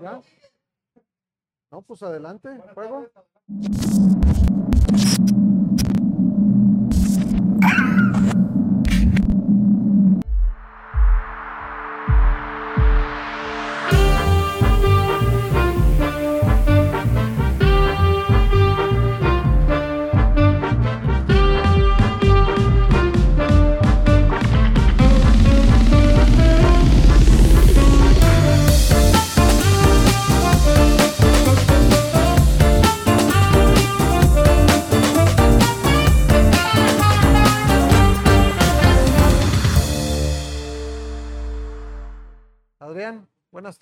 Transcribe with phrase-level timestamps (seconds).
[0.00, 0.20] ¿Ya?
[1.70, 3.08] No, pues adelante, juego.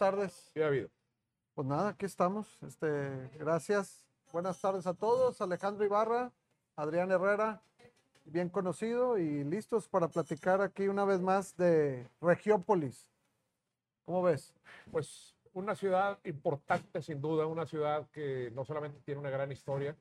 [0.02, 0.50] Tardes.
[0.52, 0.88] ¿Qué ha habido?
[1.54, 2.58] Pues nada, aquí estamos.
[2.66, 4.04] Este, gracias.
[4.32, 5.40] Buenas tardes a todos.
[5.40, 6.32] Alejandro Ibarra,
[6.74, 7.62] Adrián Herrera,
[8.24, 13.08] bien conocido y listos para platicar aquí una vez más de Regiópolis.
[14.04, 14.52] ¿Cómo ves?
[14.90, 19.96] Pues una ciudad importante, sin duda, una ciudad que no solamente tiene una gran historia,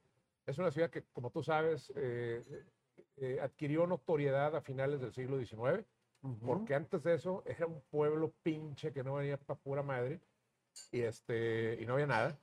[0.47, 2.41] es una ciudad que, como tú sabes, eh,
[3.17, 5.86] eh, adquirió notoriedad a finales del siglo XIX,
[6.45, 10.19] porque antes de eso era un pueblo pinche que no venía para pura madre
[10.91, 12.38] y, este, y no había nada.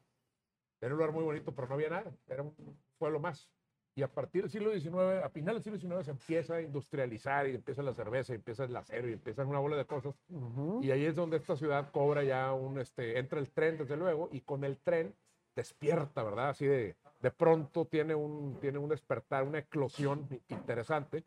[0.81, 2.13] Era un lugar muy bonito, pero no había nada.
[2.29, 2.55] Era un
[2.99, 3.49] pueblo más.
[3.95, 7.49] Y a partir del siglo XIX, a finales del siglo XIX, se empieza a industrializar
[7.49, 10.15] y empieza la cerveza, y empieza el acero, y empiezan una bola de cosas.
[10.29, 10.81] Ujú.
[10.85, 14.29] Y ahí es donde esta ciudad cobra ya un, este, entra el tren, desde luego,
[14.31, 15.13] y con el tren
[15.57, 16.51] despierta, ¿verdad?
[16.51, 21.25] Así de, de pronto tiene un, tiene un despertar, una eclosión interesante.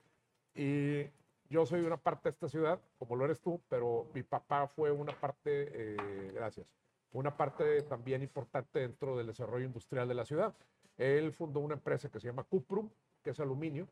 [0.55, 1.03] Y
[1.51, 4.89] yo soy una parte de esta ciudad, como lo eres tú, pero mi papá fue
[4.89, 6.73] una parte, eh, gracias,
[7.11, 10.55] una parte también importante dentro del desarrollo industrial de la ciudad.
[10.97, 12.89] Él fundó una empresa que se llama Cuprum,
[13.21, 13.89] que es aluminio,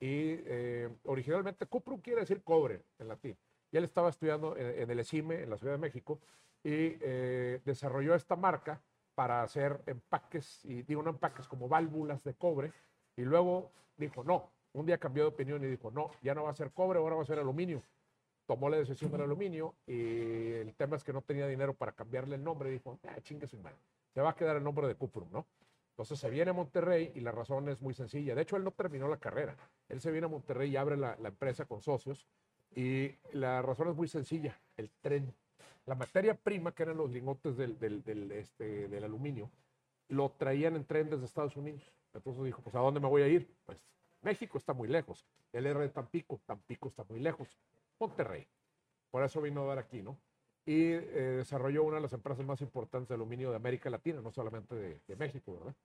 [0.00, 3.36] y eh, originalmente Cuprum quiere decir cobre en latín.
[3.70, 6.18] Y él estaba estudiando en, en el ESIME, en la Ciudad de México,
[6.64, 8.82] y eh, desarrolló esta marca
[9.14, 12.72] para hacer empaques, y digo no empaques como válvulas de cobre,
[13.16, 16.50] y luego dijo, no, un día cambió de opinión y dijo, no, ya no va
[16.50, 17.82] a ser cobre, ahora va a ser aluminio.
[18.46, 22.36] Tomó la decisión del aluminio y el tema es que no tenía dinero para cambiarle
[22.36, 22.70] el nombre.
[22.70, 23.78] Dijo, ah, chingue su madre,
[24.12, 25.46] se va a quedar el nombre de Cuprum, ¿no?
[25.90, 28.34] Entonces se viene a Monterrey y la razón es muy sencilla.
[28.34, 29.56] De hecho, él no terminó la carrera.
[29.88, 32.26] Él se viene a Monterrey y abre la, empresa con socios.
[32.74, 35.32] Y la razón es muy sencilla, el tren.
[35.86, 39.50] La materia prima, que eran los lingotes del, del, del, este, del aluminio,
[40.08, 41.90] lo traían en tren desde Estados Unidos.
[42.12, 43.48] Entonces dijo, pues ¿a dónde me voy a ir?
[43.64, 43.82] Pues
[44.26, 45.24] México está muy lejos.
[45.52, 47.48] Él era de Tampico, Tampico está muy lejos.
[48.00, 48.44] Monterrey.
[49.12, 50.18] Por eso vino a dar aquí, ¿no?
[50.66, 54.32] Y eh, desarrolló una de las empresas más importantes de aluminio de América Latina, no
[54.32, 55.76] solamente de, de México, ¿verdad?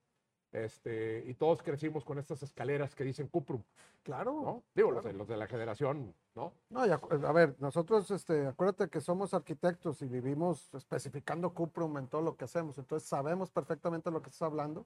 [0.50, 3.62] Este, y todos crecimos con estas escaleras que dicen Cuprum,
[4.02, 4.32] Claro.
[4.32, 4.62] ¿no?
[4.74, 6.52] Digo, los, de, los de la generación, ¿no?
[6.68, 12.20] No, a ver, nosotros, este, acuérdate que somos arquitectos y vivimos especificando Cuprum en todo
[12.20, 14.84] lo que hacemos, entonces sabemos perfectamente lo que estás hablando,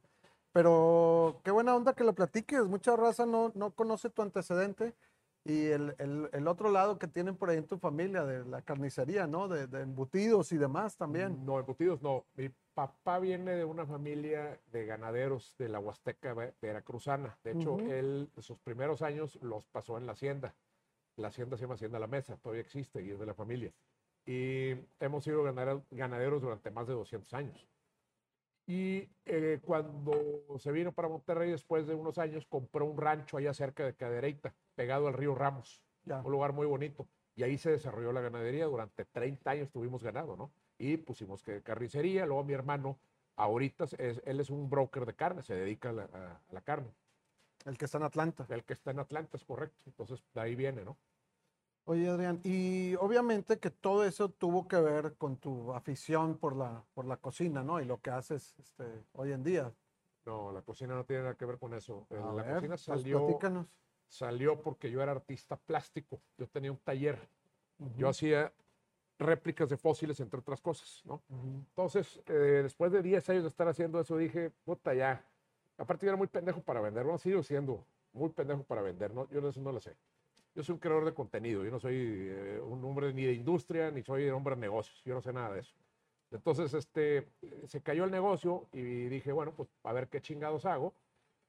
[0.57, 4.95] pero qué buena onda que lo platiques, mucha raza no, no conoce tu antecedente
[5.45, 8.63] y el, el- el otro lado que tienen por ahí en tu familia, de la
[8.63, 9.49] carnicería, ¿no?
[9.49, 11.45] De, de embutidos y demás también.
[11.45, 12.25] No, embutidos no.
[12.37, 17.39] Mi papá viene de una familia de ganaderos de la Huasteca ve- veracruzana.
[17.45, 17.91] De hecho, Ujú.
[17.93, 20.55] él sus primeros años los pasó en la hacienda.
[21.17, 23.73] La hacienda se llama Hacienda La Mesa, todavía existe y es de la familia.
[24.25, 25.43] Y hemos sido
[25.91, 27.69] ganaderos durante más de 200 años.
[28.67, 33.55] Y eh, cuando se vino para Monterrey después de unos años, compró un rancho allá
[33.55, 36.21] cerca de Cadereyta, pegado al río Ramos Ya.
[36.23, 37.07] un lugar muy bonito.
[37.37, 38.65] Y ahí se desarrolló la ganadería.
[38.67, 40.51] Durante 30 años tuvimos ganado, ¿no?
[40.79, 42.27] Y pusimos que carnicería.
[42.27, 42.99] Luego mi hermano,
[43.37, 46.61] ahorita, es- él es un broker de carne, se dedica a la, a- a la
[46.63, 46.89] carne.
[47.67, 48.47] El que está en Atlanta.
[48.49, 49.77] El que está en Atlanta es correcto.
[49.87, 50.97] Entonces, de ahí viene, ¿no?
[51.89, 56.85] Oye, Adrián, y obviamente que todo eso tuvo que ver con tu afición por la,
[56.95, 57.81] por la cocina, ¿no?
[57.81, 59.73] Y lo que haces este, hoy en día.
[60.25, 62.07] No, la cocina no tiene nada que ver con eso.
[62.11, 63.67] Eh, A la ver, cocina pues, salió, platícanos.
[64.09, 66.21] salió porque yo era artista plástico.
[66.37, 67.19] Yo tenía un taller.
[67.97, 68.53] Yo Ujú, hacía
[69.19, 71.23] réplicas de fósiles, entre otras cosas, ¿no?
[71.29, 71.65] ujú.
[71.71, 72.33] Entonces, eh,
[72.65, 75.25] después de 10 años de estar haciendo eso, dije, puta, ya.
[75.79, 77.05] Aparte, yo era muy pendejo para vender.
[77.05, 79.29] Bueno, sigo siendo muy pendejo para vender, ¿no?
[79.31, 79.97] Yo de eso no lo sé.
[80.57, 81.63] Yo soy un creador de contenido.
[81.65, 85.03] Yo no soy eh, un hombre ni de industria, ni soy un hombre de negocios.
[85.05, 85.75] Yo no sé nada de eso.
[86.31, 87.29] Entonces, este,
[87.67, 90.95] se cayó el negocio y dije, bueno, pues a ver qué chingados hago.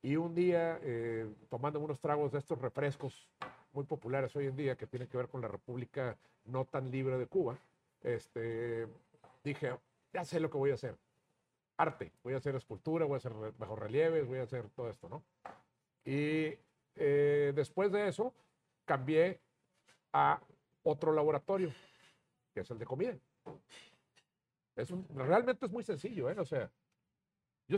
[0.01, 3.29] Y un día, eh, tomando unos tragos de estos refrescos
[3.71, 7.17] muy populares hoy en día, que tienen que ver con la República no tan libre
[7.17, 7.57] de Cuba,
[8.03, 8.87] este,
[9.43, 9.73] dije,
[10.13, 10.95] ya sé lo que voy a hacer.
[11.77, 12.11] Arte.
[12.23, 15.23] Voy a hacer escultura, voy a hacer re- bajorrelieves, voy a hacer todo esto, ¿no?
[16.05, 16.53] Y
[16.95, 18.33] eh, después de eso,
[18.87, 19.39] cambié
[20.13, 20.41] a
[20.83, 21.71] otro laboratorio,
[22.53, 23.15] que es el de comida.
[24.75, 26.39] Es un- realmente es muy sencillo, ¿eh?
[26.39, 26.71] O sea,
[27.67, 27.77] yo,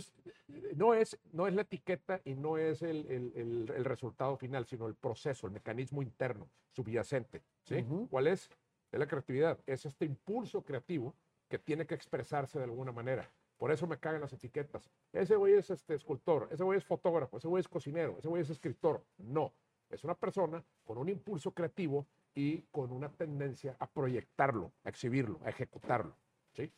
[0.75, 4.65] no, es, no es la etiqueta y no es el, el- el- el resultado final,
[4.65, 7.41] sino el proceso, el mecanismo interno, subyacente.
[7.63, 7.83] ¿sí?
[8.09, 8.49] ¿Cuál es?
[8.91, 9.59] Es la creatividad.
[9.65, 11.15] Es este impulso creativo
[11.47, 13.27] que tiene que expresarse de alguna manera.
[13.57, 14.89] Por eso me cagan las etiquetas.
[15.11, 18.41] Ese güey es este escultor, ese güey es fotógrafo, ese güey es cocinero, ese güey
[18.43, 19.03] es escritor.
[19.17, 19.51] No,
[19.89, 22.05] es una persona con un impulso creativo
[22.35, 26.15] y con una tendencia a proyectarlo, a exhibirlo, a ejecutarlo.
[26.53, 26.71] ¿sí?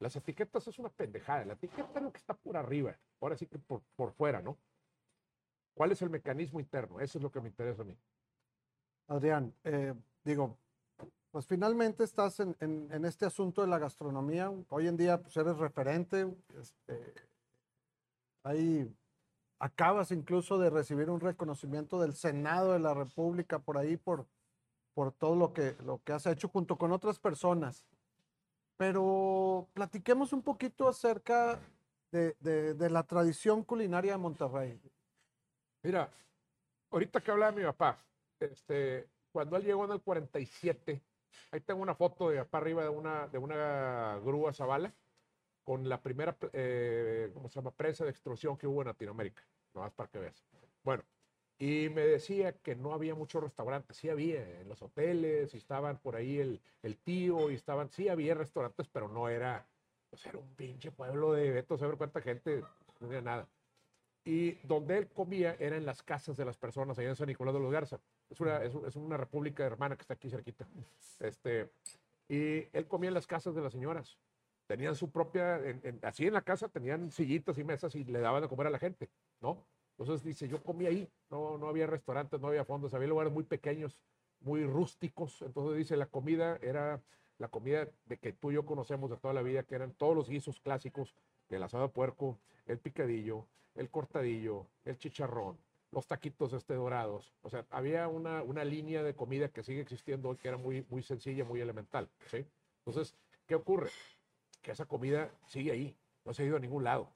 [0.00, 1.44] Las etiquetas es una pendejada.
[1.44, 4.56] La etiqueta es lo que está por arriba, ahora sí que por, por fuera, ¿no?
[5.74, 7.00] ¿Cuál es el mecanismo interno?
[7.00, 7.96] Eso es lo que me interesa a mí.
[9.08, 10.56] Adrián, eh, digo,
[11.30, 14.52] pues finalmente estás en, en- este asunto de la gastronomía.
[14.68, 16.32] Hoy en día pues eres referente.
[16.60, 17.12] este,
[18.44, 18.88] ahí
[19.58, 24.26] acabas incluso de recibir un reconocimiento del Senado de la República por ahí por,
[24.94, 27.86] por todo lo que, lo que has hecho junto con otras personas.
[28.76, 31.60] Pero platiquemos un poquito acerca
[32.10, 34.80] de, de- la tradición culinaria de Monterrey.
[35.82, 36.10] Mira,
[36.90, 37.98] ahorita que hablaba de mi papá,
[38.40, 41.02] este, cuando él llegó en el 47,
[41.52, 44.92] ahí tengo una foto de papá arriba de una, de una grúa Zavala
[45.64, 49.42] con la primera, eh, ¿cómo se llama?, prensa de extrusión que hubo en Latinoamérica,
[49.74, 50.44] nomás para que veas.
[50.82, 51.02] Bueno,
[51.58, 55.98] y me decía que no había muchos restaurantes, sí había en los hoteles, y estaban
[55.98, 59.66] por ahí el, el tío, y estaban, sí había restaurantes, pero no era,
[60.10, 62.60] pues era un pinche pueblo de Beto, saber cuánta gente,
[63.00, 63.48] no tenía nada
[64.24, 67.54] y donde él comía era en las casas de las personas allá en San Nicolás
[67.54, 68.00] de los Garza.
[68.30, 70.66] Es una, es, es una república hermana que está aquí cerquita.
[71.20, 71.70] Este,
[72.28, 74.16] y él comía en las casas de las señoras.
[74.66, 75.60] Tenían su propia,
[76.02, 78.78] así en la casa tenían sillitas y mesas y le daban de comer a la
[78.78, 79.66] gente, ¿no?
[79.96, 83.44] Entonces dice, yo comí ahí, no, no había restaurantes, no había fondos, había lugares muy
[83.44, 84.00] pequeños,
[84.40, 85.42] muy rústicos.
[85.42, 87.02] Entonces dice, la comida era
[87.38, 90.16] la comida de que tú y yo conocemos de toda la vida, que eran todos
[90.16, 91.14] los guisos clásicos,
[91.48, 95.58] el asado de puerco, el picadillo, el cortadillo, el chicharrón,
[95.90, 97.34] los taquitos este dorados.
[97.42, 100.84] O sea, había una, una línea de comida que sigue existiendo hoy que era muy,
[100.90, 102.08] muy sencilla, muy elemental.
[102.84, 103.14] Entonces,
[103.46, 103.90] ¿qué ocurre?
[104.64, 107.12] Que esa comida sigue ahí, no se ha ido a ningún lado.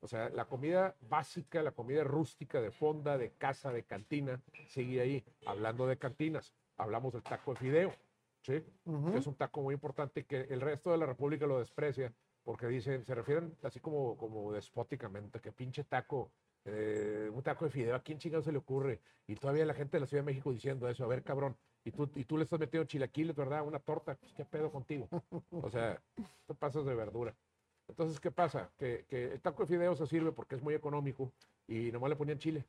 [0.00, 5.00] O sea, la comida básica, la comida rústica de fonda, de casa, de cantina, sigue
[5.00, 5.24] ahí.
[5.46, 7.94] Hablando de cantinas, hablamos del taco de fideo,
[8.42, 8.64] ¿sí?
[8.84, 9.12] Ujú.
[9.12, 12.12] que es un taco muy importante que el resto de la República lo desprecia
[12.42, 16.32] porque dicen, se refieren así como, como despóticamente, que pinche taco,
[16.64, 19.00] eh, un taco de fideo, ¿a quién chingado se le ocurre?
[19.26, 21.56] Y todavía la gente de la Ciudad de México diciendo eso, a ver, cabrón,
[21.88, 23.62] y tú, y tú le estás metiendo chilaquiles, ¿verdad?
[23.66, 25.08] Una torta, pues, ¿qué pedo contigo?
[25.50, 26.00] O sea,
[26.46, 27.34] te pasas de verdura.
[27.88, 28.70] Entonces, ¿qué pasa?
[28.78, 31.32] Que, que el taco de fideo se sirve porque es muy económico
[31.66, 32.64] y nomás le ponían chile,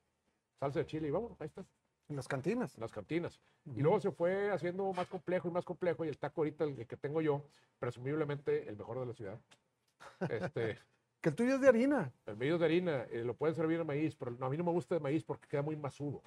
[0.59, 1.63] salsa de chile y vamos, ahí está
[2.07, 2.73] En las cantinas.
[2.75, 3.39] en las cantinas.
[3.75, 6.05] Y luego se fue haciendo más complejo y más complejo.
[6.05, 7.43] Y el taco ahorita, el que tengo yo,
[7.79, 9.39] presumiblemente el mejor de la ciudad.
[10.29, 10.77] Este,
[11.21, 12.13] Que el tuyo es de harina.
[12.25, 14.63] el medio de harina eh, lo pueden servir de maíz, pero no, a mí no
[14.63, 16.21] me gusta de maíz porque queda muy masudo.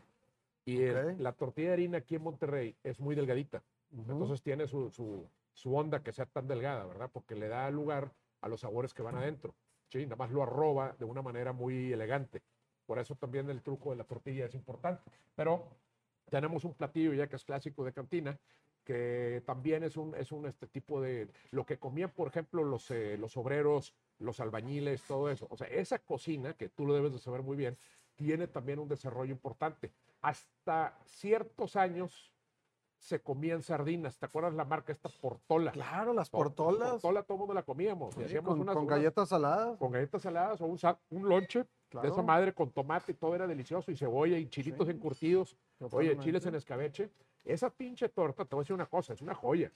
[0.64, 3.62] Y el- la tortilla de harina aquí en Monterrey es muy delgadita.
[3.91, 4.12] Ujú.
[4.12, 7.11] Entonces tiene su, su, su onda que sea tan delgada, ¿verdad?
[7.12, 9.55] Porque le da lugar a los sabores que van adentro.
[9.88, 12.43] Sí, nada más lo arroba de una manera muy elegante.
[12.87, 15.03] Por eso también el truco de la tortilla es importante.
[15.35, 15.69] Pero
[16.31, 18.38] tenemos un platillo ya que es clásico de cantina,
[18.85, 22.91] que también es un, es un este tipo de, lo que comían, por ejemplo, los,
[22.91, 25.46] eh, los obreros, los albañiles, todo eso.
[25.51, 27.77] O sea, esa cocina, que tú lo debes de saber muy bien,
[28.22, 29.91] tiene también un desarrollo importante.
[30.20, 32.32] Hasta ciertos años
[32.98, 34.17] se comían sardinas.
[34.17, 35.72] ¿Te acuerdas la marca esta Portola?
[35.72, 36.91] Claro, las To- portolas.
[36.93, 38.14] Portola todo el mundo la comíamos.
[38.14, 39.76] sí, hacíamos con, unas- con galletas saladas.
[39.79, 40.79] con galletas saladas o un,
[41.10, 41.64] un lonche de
[41.98, 44.93] esa claro, madre con tomate y todo era delicioso y cebolla y chilitos Sí.
[44.94, 45.56] encurtidos.
[45.91, 47.10] Oye, chiles en escabeche.
[47.44, 49.70] Esa pinche torta, te voy a decir una cosa, es una joya.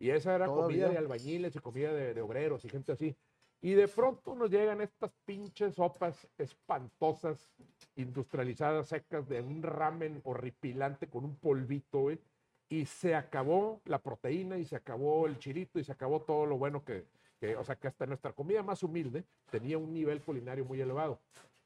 [0.00, 0.88] Y esa era comida Todavía.
[0.88, 3.14] de albañiles y comida de, de obreros y gente así.
[3.60, 7.50] Y de pronto nos llegan estas pinches sopas espantosas,
[7.96, 12.20] industrializadas, secas, de un ramen horripilante con un polvito, güey.
[12.68, 16.58] Y se acabó la proteína y se acabó el chilito y se acabó todo lo
[16.58, 17.04] bueno que,
[17.40, 21.18] que, o sea, que hasta nuestra comida más humilde tenía un nivel culinario muy elevado.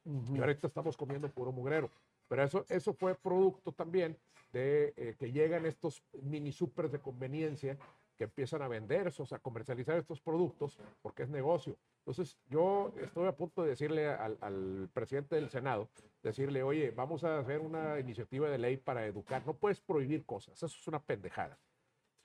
[0.04, 1.90] Y ahorita estamos comiendo puro mugrero.
[2.28, 4.16] Pero eso, eso fue producto también
[4.52, 7.76] de eh, que llegan estos mini supers de conveniencia
[8.16, 11.76] que empiezan a vender, esos, a comercializar estos productos porque es negocio.
[11.98, 15.88] Entonces, yo estoy a punto de decirle al, al presidente del Senado,
[16.22, 19.44] decirle, oye, vamos a hacer una iniciativa de ley para educar.
[19.46, 21.58] No puedes prohibir cosas, eso es una pendejada.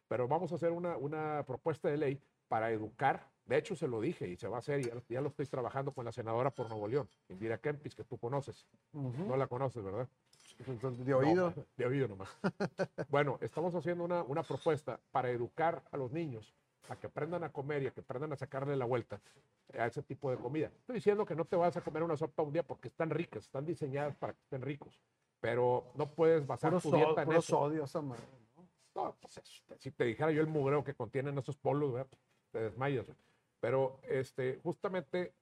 [0.08, 3.30] Pero vamos a hacer una, una propuesta de ley para educar.
[3.48, 5.94] De hecho, se lo dije y se va a hacer, ya, ya lo estoy trabajando
[5.94, 8.68] con la senadora por Nuevo León, Indira Kempis, que tú conoces.
[8.92, 10.08] No la conoces, ¿verdad?
[11.06, 11.54] De oído.
[11.56, 12.30] No, de oído nomás.
[13.10, 16.54] bueno, estamos haciendo una, una propuesta para educar a los niños
[16.90, 19.22] a que aprendan a comer y a que aprendan a sacarle la vuelta
[19.78, 20.68] a ese tipo de comida.
[20.68, 23.44] Estoy diciendo que no te vas a comer una sopa un día porque están ricas,
[23.46, 25.00] están diseñadas para que estén ricos,
[25.40, 27.58] pero no puedes basar Puro, tu so- dieta en puro eso.
[27.60, 28.24] sodio esa madre.
[28.56, 29.04] ¿no?
[29.04, 32.08] No, pues, es- si te dijera yo el mugreo que contienen esos polos, ¿verdad?
[32.52, 33.06] te desmayas.
[33.06, 33.18] güey.
[33.60, 35.34] Pero este, justamente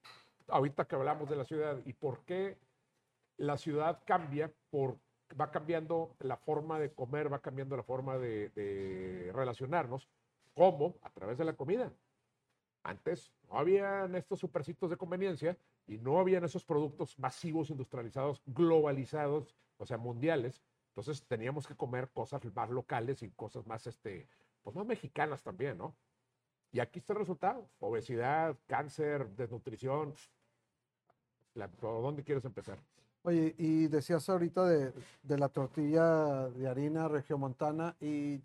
[0.48, 2.58] ahorita que hablamos de la ciudad y por qué
[3.36, 4.98] la ciudad cambia, por,
[5.38, 10.08] va cambiando la forma de comer, va cambiando la forma de, relacionarnos,
[10.54, 10.94] ¿cómo?
[11.02, 11.92] A través de la comida.
[12.82, 19.56] Antes no habían estos supercitos de conveniencia y no habían esos productos masivos, industrializados, globalizados,
[19.78, 20.62] o sea, mundiales.
[20.90, 24.28] Entonces teníamos que comer cosas más locales y cosas más, este,
[24.62, 25.94] pues más mexicanas también, ¿no?
[26.72, 27.68] Y aquí está el resultado.
[27.80, 30.14] Obesidad, cáncer, desnutrición.
[31.54, 32.78] La- ¿Por dónde quieres empezar?
[33.22, 34.92] Oye, y decías ahorita de,
[35.22, 38.40] de la tortilla de harina regiomontana y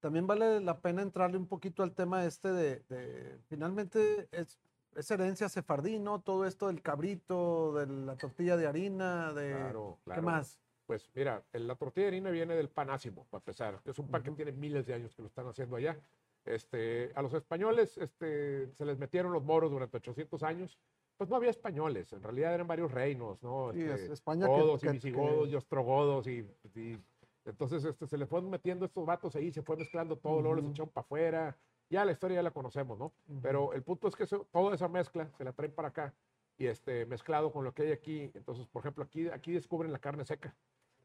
[0.00, 4.58] también vale la pena entrarle un poquito al tema este de, de- finalmente es,
[4.96, 6.20] es herencia sefardí, ¿no?
[6.20, 9.50] Todo esto del cabrito, de la tortilla de harina, de...
[9.52, 10.22] Claro, ¿Qué claro.
[10.22, 10.58] más?
[10.86, 14.22] Pues mira, la tortilla de harina viene del panásimo, para empezar, que es un pan
[14.24, 15.96] que tiene miles de años que lo están haciendo allá.
[16.44, 20.78] Este, a los españoles este, se les metieron los moros durante 800 años.
[21.16, 23.72] Pues no había españoles, en realidad eran varios reinos, ¿no?
[23.74, 26.98] Sí, es Este, España godos que- y visigodos que- y ostrogodos y, y-
[27.44, 30.70] entonces este, se le fueron metiendo estos vatos ahí, se fue mezclando todo, luego les
[30.70, 31.56] echaron para afuera.
[31.90, 33.12] Ya la historia ya la conocemos, ¿no?
[33.42, 36.14] Pero el punto es que eso- toda esa mezcla se la traen para acá
[36.56, 38.30] y este, mezclado con lo que hay aquí.
[38.32, 40.56] Entonces, por ejemplo, aquí, aquí descubren la carne seca.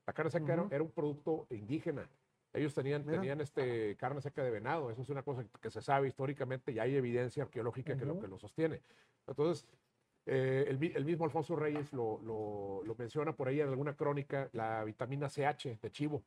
[0.07, 2.07] La carne seca era un producto indígena.
[2.55, 3.19] Ellos tenían, Mira.
[3.19, 4.89] tenían este, carne seca de venado.
[4.89, 8.27] Eso es una cosa que se sabe históricamente y hay evidencia arqueológica que, lo, que
[8.27, 8.81] lo sostiene.
[9.27, 9.67] Entonces,
[10.25, 14.49] eh, el, el mismo Alfonso Reyes lo, lo- lo menciona por ahí en alguna crónica,
[14.53, 16.23] la vitamina CH de chivo.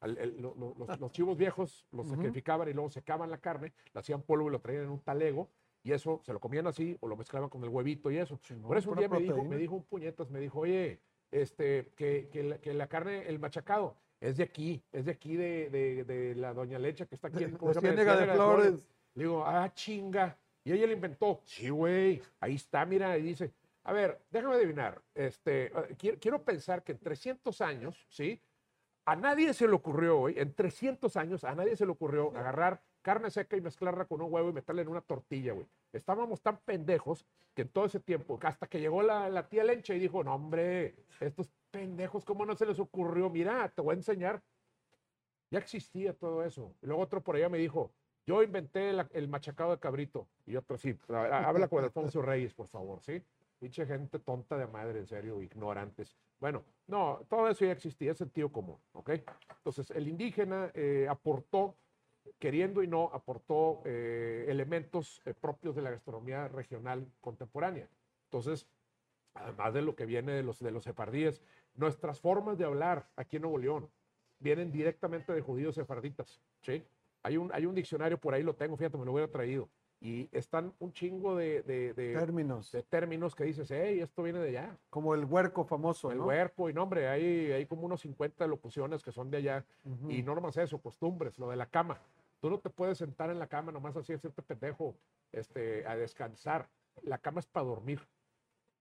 [0.00, 2.16] Al- el- lo- lo- los, los chivos viejos los Ujú.
[2.16, 5.48] sacrificaban y luego secaban la carne, la hacían polvo y lo traían en un talego
[5.82, 8.36] y eso se lo comían así o lo mezclaban con el huevito y eso.
[8.42, 11.92] Chingón, Por eso un día me dijo, me dijo un puñetas, me dijo, oye, este,
[11.96, 15.70] que, que la, que la carne, el machacado, es de aquí, es de aquí de,
[15.70, 17.44] de- de la Doña Lecha que está aquí.
[17.44, 17.56] En-
[18.16, 18.70] de.
[19.14, 20.36] Le digo, ah, chinga.
[20.64, 21.40] Y ella le inventó.
[21.44, 23.52] Sí, güey, ahí está, mira, y dice,
[23.84, 28.40] a ver, déjame adivinar, este, eh, quiero, quiero pensar que en 300 años, ¿sí?
[29.06, 32.82] A nadie se le ocurrió, güey, en 300 años, a nadie se le ocurrió agarrar
[33.00, 35.66] carne seca y mezclarla con un huevo y meterla en una tortilla, güey.
[35.94, 39.94] Estábamos tan pendejos que en todo ese tiempo, hasta que llegó la, la tía Lencha
[39.94, 43.30] y dijo, no, hombre, estos pendejos, ¿cómo no se les ocurrió?
[43.30, 44.42] Mira, te voy a enseñar.
[45.50, 46.74] Ya existía todo eso.
[46.82, 47.92] Y luego otro por allá me dijo,
[48.26, 50.28] yo inventé la- el machacado de cabrito.
[50.46, 53.22] Y otro, sí, ver, habla con Alfonso Reyes, por favor, ¿sí?
[53.58, 56.16] Pinche gente tonta de madre, en serio, ignorantes.
[56.38, 59.10] Bueno, no, todo eso ya existía, es sentido común, ¿ok?
[59.56, 61.74] Entonces, el indígena eh, aportó,
[62.38, 67.88] queriendo y no, aportó eh, elementos eh, propios de la gastronomía regional contemporánea.
[68.24, 68.68] Entonces,
[69.34, 71.42] además de lo que viene de los, de los sefardíes,
[71.78, 73.88] nuestras formas de hablar aquí en Nuevo León
[74.38, 76.84] vienen directamente de judíos sefarditas, ¿sí?
[77.22, 79.68] Hay un, hay un diccionario por ahí, lo tengo, fíjate, me lo hubiera traído.
[80.00, 84.38] Y están un chingo de, de- de- Términos, de términos que dices, hey, esto viene
[84.38, 84.76] de allá.
[84.90, 86.26] como el huerco famoso, El ¿no?
[86.26, 89.64] huerco, y no, hombre, hay, hay como unos 50 locuciones que son de allá.
[89.84, 90.10] Ujú.
[90.10, 91.98] Y no nomás eso, costumbres, lo de la cama.
[92.40, 94.94] Tú no te puedes sentar en la cama nomás así, hacerte pendejo,
[95.32, 96.68] este, a descansar.
[97.02, 98.00] La cama es para dormir.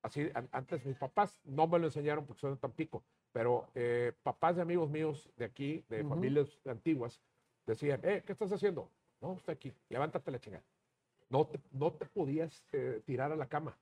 [0.07, 4.55] Así, antes mis papás no me lo enseñaron porque son de Tampico, pero eh, papás
[4.55, 7.19] de amigos míos de aquí, de familias antiguas,
[7.65, 8.89] decían, eh, ¿qué estás haciendo?
[9.19, 10.63] No, estoy aquí, levántate la chingada.
[11.29, 13.77] No te, no te podías eh, tirar a la cama.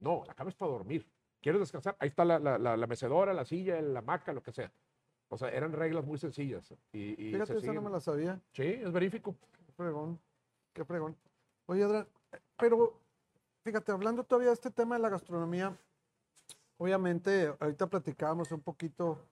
[0.00, 1.06] No, la cama es para dormir.
[1.40, 1.94] ¿Quieres descansar?
[2.00, 4.72] Ahí está la, la- la- la mecedora, la silla, la hamaca, lo que sea.
[5.28, 6.74] O sea, eran reglas muy sencillas.
[6.92, 8.40] Y, y Fíjate, se esa no me la sabía.
[8.50, 9.36] Sí, es verífico.
[9.64, 10.18] Qué fregón,
[10.72, 11.16] qué fregón.
[11.66, 12.08] Oye, Adrián,
[12.56, 12.98] pero
[13.68, 15.76] fíjate, hablando todavía de este tema de la gastronomía,
[16.78, 19.28] obviamente ahorita platicábamos un poquito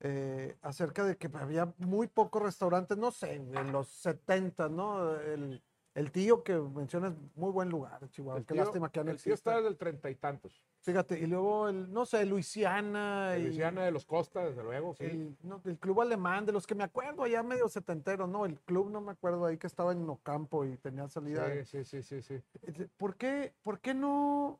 [0.00, 5.14] eh, acerca de que había muy pocos restaurantes, no sé, en los 70, ¿no?
[5.18, 5.62] El,
[6.00, 8.38] el tío que mencionas, muy buen lugar, Chihuahua.
[8.40, 10.64] El Qué tío- lástima que ya no el tío está desde el treinta y tantos.
[10.80, 13.34] Fíjate, y luego el, no sé, Luisiana.
[13.38, 15.04] y Luisiana de los Costa, desde luego, sí.
[15.04, 18.46] el, no, el club alemán, de los que me acuerdo allá medio setentero, ¿no?
[18.46, 21.46] El club no me acuerdo ahí que estaba en Ocampo y tenía salida.
[21.64, 22.34] Sí, sí, sí, sí, sí.
[22.62, 24.58] Eh, ¿Por qué, por qué no?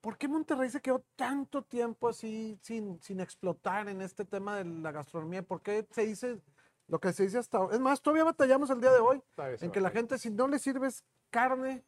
[0.00, 4.64] ¿Por qué Monterrey se quedó tanto tiempo así sin, sin explotar en este tema de
[4.66, 5.42] la gastronomía?
[5.42, 6.40] ¿Por qué se dice
[6.88, 7.74] lo que se dice hasta ahora?
[7.74, 9.22] Es más, todavía batallamos el día de hoy
[9.60, 11.84] en que la gente, si no le sirves carne,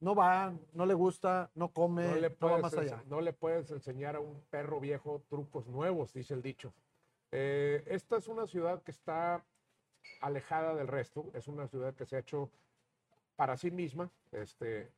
[0.00, 3.02] no va, no le gusta, no come, no no, le, va puedes más ense- allá.
[3.06, 6.72] no le puedes enseñar a un perro viejo trucos nuevos, dice el dicho.
[7.32, 9.44] Eh, esta es una ciudad que está
[10.20, 12.50] alejada del resto, es una ciudad que se ha hecho
[13.36, 14.08] para sí misma.
[14.32, 14.90] Este,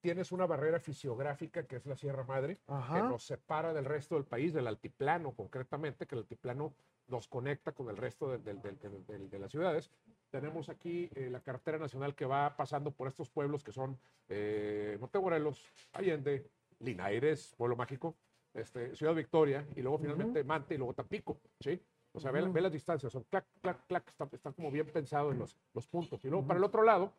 [0.00, 2.94] tienes una barrera fisiográfica que es la Sierra Madre, Ajá.
[2.96, 6.74] que nos separa del resto del país, del altiplano concretamente, que el altiplano
[7.08, 9.90] nos conecta con el resto del- del- del- de las ciudades.
[10.30, 14.96] Tenemos aquí eh, la carretera nacional que va pasando por estos pueblos que son eh,
[15.00, 18.14] Montemorelos, Allende, Linares, Pueblo Mágico,
[18.54, 21.78] este, Ciudad Victoria, y luego finalmente Mante y luego Tampico, ¿sí?
[22.14, 22.54] O sea, ve, la- Ujú.
[22.54, 25.86] ve las distancias, son clac, clac, clac, están, están como bien pensados en los, los
[25.86, 26.24] puntos.
[26.24, 27.12] Y luego para el otro lado,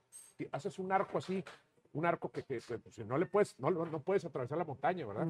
[0.51, 1.43] haces un arco así,
[1.93, 5.05] un arco que, que, que, pues, no le puedes, no, no puedes atravesar la montaña,
[5.05, 5.27] ¿verdad?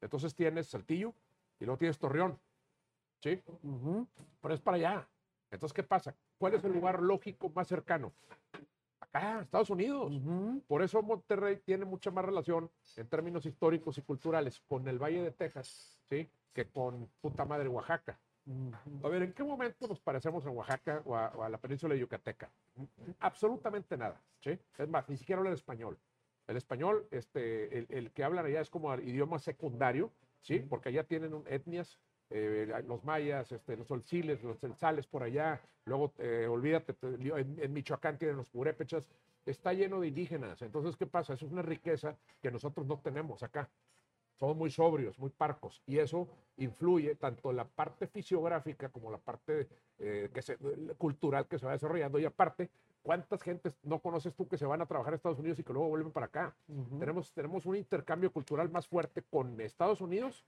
[0.00, 1.14] Entonces tienes Saltillo
[1.60, 2.38] y luego tienes Torreón,
[3.24, 3.42] ¿sí?
[3.62, 4.06] Ujú.
[4.42, 5.08] Pero es para allá.
[5.50, 6.14] Entonces, ¿qué pasa?
[6.36, 8.12] ¿Cuál es el lugar lógico más cercano?
[9.00, 10.12] Acá, Estados Unidos.
[10.12, 10.60] Ujú.
[10.68, 15.22] Por eso Monterrey tiene mucha más relación en términos históricos y culturales con el Valle
[15.22, 16.28] de Texas, ¿sí?
[16.52, 18.18] Que con puta madre Oaxaca.
[19.02, 21.94] A ver, ¿en qué momento nos parecemos a Oaxaca o a, o a la península
[21.94, 22.50] de Yucateca?
[23.20, 24.58] Absolutamente nada, ¿sí?
[24.76, 25.96] Es más, ni siquiera hablan español.
[26.46, 30.10] El español, este, el, el que hablan allá es como idioma secundario,
[30.42, 30.58] ¿sí?
[30.58, 31.98] Porque allá tienen un- etnias,
[32.36, 37.56] eh, los mayas, este, los solciles, los celzales por allá, luego, eh, olvídate, te- en,
[37.62, 39.04] en Michoacán tienen los purépechas,
[39.46, 40.60] está lleno de indígenas.
[40.62, 41.34] Entonces, ¿qué pasa?
[41.34, 43.70] Eso es una riqueza que nosotros no tenemos acá
[44.36, 46.26] somos muy sobrios, muy parcos, y eso
[46.56, 49.68] influye tanto la parte fisiográfica como la parte
[50.00, 50.58] eh, que se-
[50.98, 52.68] cultural que se va desarrollando, y aparte,
[53.02, 55.72] ¿cuántas gentes no conoces tú que se van a trabajar a Estados Unidos y que
[55.72, 56.56] luego vuelven para acá?
[56.66, 56.98] Ujú.
[56.98, 60.44] Tenemos, tenemos un intercambio cultural más fuerte con Estados Unidos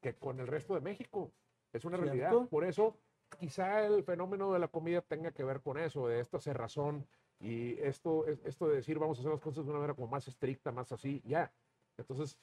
[0.00, 1.32] que con el resto de México.
[1.72, 2.30] Es una realidad.
[2.48, 2.96] Por eso,
[3.38, 7.06] quizá el fenómeno de la comida tenga que ver con eso, de esta cerrazón
[7.40, 10.08] y esto, es- esto de decir vamos a hacer las cosas de una manera como
[10.08, 11.52] más estricta, más así, ya.
[11.96, 12.38] Entonces,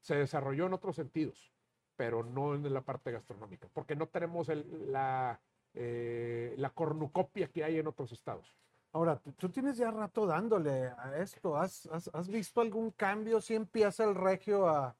[0.00, 1.52] se desarrolló en otros sentidos,
[1.96, 5.40] pero no en la parte gastronómica, porque no tenemos el- la,
[5.74, 8.54] eh, la cornucopia que hay en otros estados.
[8.92, 11.56] Ahora, tú, tú tienes ya rato dándole a esto.
[11.56, 13.40] ¿Has, has, has visto algún cambio?
[13.40, 14.96] ¿Si empieza el regio a...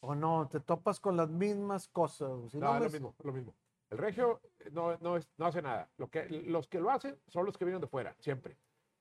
[0.00, 0.48] o no?
[0.48, 2.30] ¿Te topas con las mismas cosas?
[2.50, 3.54] Si No, es lo mismo, lo mismo.
[3.90, 5.88] El regio eh, no, no, es- no hace nada.
[5.96, 8.56] Lo que, los que lo hacen son los que vienen de fuera, siempre.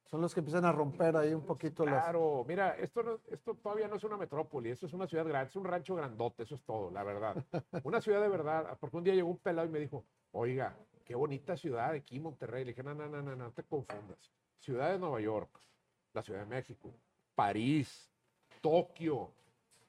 [0.06, 2.04] Son los que empiezan a romper ahí un poquito las...
[2.04, 5.50] Claro, mira, esto, no- esto todavía no es una metrópoli, esto es una ciudad grande,
[5.50, 7.44] es un rancho grandote, eso es todo, la verdad.
[7.84, 11.16] Una ciudad de verdad, porque un día llegó un pelado y me dijo, oiga, qué
[11.16, 12.64] bonita ciudad aquí, Monterrey.
[12.64, 14.20] Le dije, no, no, no, no, no te confundas.
[14.60, 15.60] Ciudad de Nueva York,
[16.14, 16.94] la Ciudad de México,
[17.34, 18.12] París,
[18.62, 19.32] Tokio.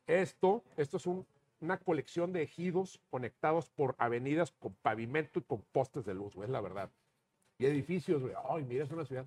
[0.07, 1.27] Esto, esto es un-
[1.61, 6.47] una colección de ejidos conectados por avenidas con pavimento y con postes de luz, güey,
[6.47, 6.91] es la verdad.
[7.59, 8.35] Y edificios, güey.
[8.51, 9.27] Ay, mira, es una ciudad.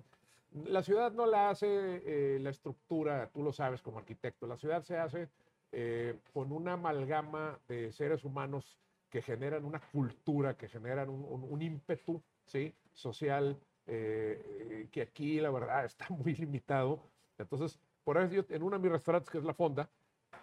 [0.66, 1.66] La ciudad no la hace
[2.04, 4.46] eh, la estructura, tú lo sabes como arquitecto.
[4.46, 5.28] La ciudad se hace
[5.72, 8.76] eh, con una amalgama de seres humanos
[9.08, 12.74] que generan una cultura, que generan un, un- un ímpetu ¿sí?
[12.92, 14.42] social, eh,
[14.82, 17.00] eh, que aquí la verdad está muy limitado.
[17.38, 19.88] Entonces, por eso yo en uno de mis restaurantes, que es La Fonda,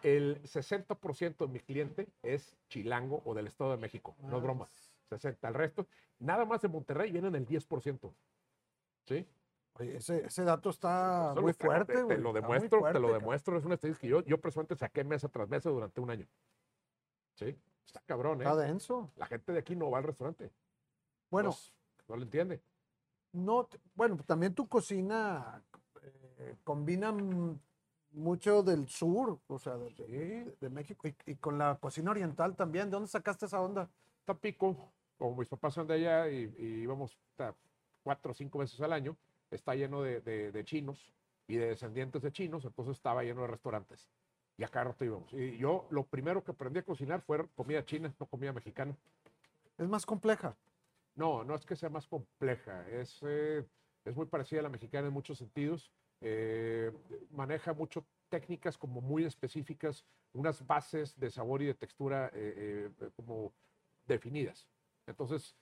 [0.03, 4.15] el 60% de mi cliente es chilango o del Estado de México.
[4.19, 4.69] No es broma.
[5.09, 5.47] 60.
[5.47, 5.87] El resto,
[6.19, 8.13] nada más de Monterrey, vienen el 10%.
[9.05, 9.25] ¿Sí?
[9.73, 13.11] Oye, ese, ese dato está muy te- fuerte, Te, güey, lo demuestro, te lo cabrón.
[13.19, 13.57] demuestro.
[13.57, 16.27] Es una estadística que yo, yo personalmente saqué mesa tras mesa durante un año.
[17.35, 17.55] ¿Sí?
[17.85, 18.43] Está cabrón, ¿eh?
[18.43, 19.11] Está denso.
[19.15, 20.51] La gente de aquí no va al restaurante.
[21.29, 21.55] Bueno, No,
[22.09, 22.61] no lo entiende.
[23.33, 25.63] no, te- bueno, también tu cocina
[26.39, 27.13] eh, combina
[28.17, 32.55] mucho del sur, o sea, de, de- de México, y, y con la cocina oriental
[32.55, 32.85] también.
[32.85, 33.89] ¿De dónde sacaste esa onda?
[34.25, 37.17] Tampico, como mis papás son de allá y, y íbamos
[38.03, 39.15] cuatro o cinco veces al año,
[39.51, 41.13] está lleno de chinos
[41.47, 44.09] y de descendientes de chinos, entonces estaba lleno de restaurantes.
[44.57, 45.31] Y acá rato íbamos.
[45.33, 48.95] Y yo lo primero que aprendí a cocinar fue comida china, no comida mexicana.
[49.77, 50.55] Es más compleja.
[51.15, 53.65] No, no es que sea más compleja, es, eh,
[54.05, 55.91] es muy parecida a la mexicana en muchos sentidos.
[56.21, 56.91] Eh,
[57.31, 63.09] maneja mucho técnicas como muy específicas, unas bases de sabor y de textura eh, eh,
[63.15, 63.53] como
[64.05, 64.67] definidas.
[65.05, 65.55] Entonces,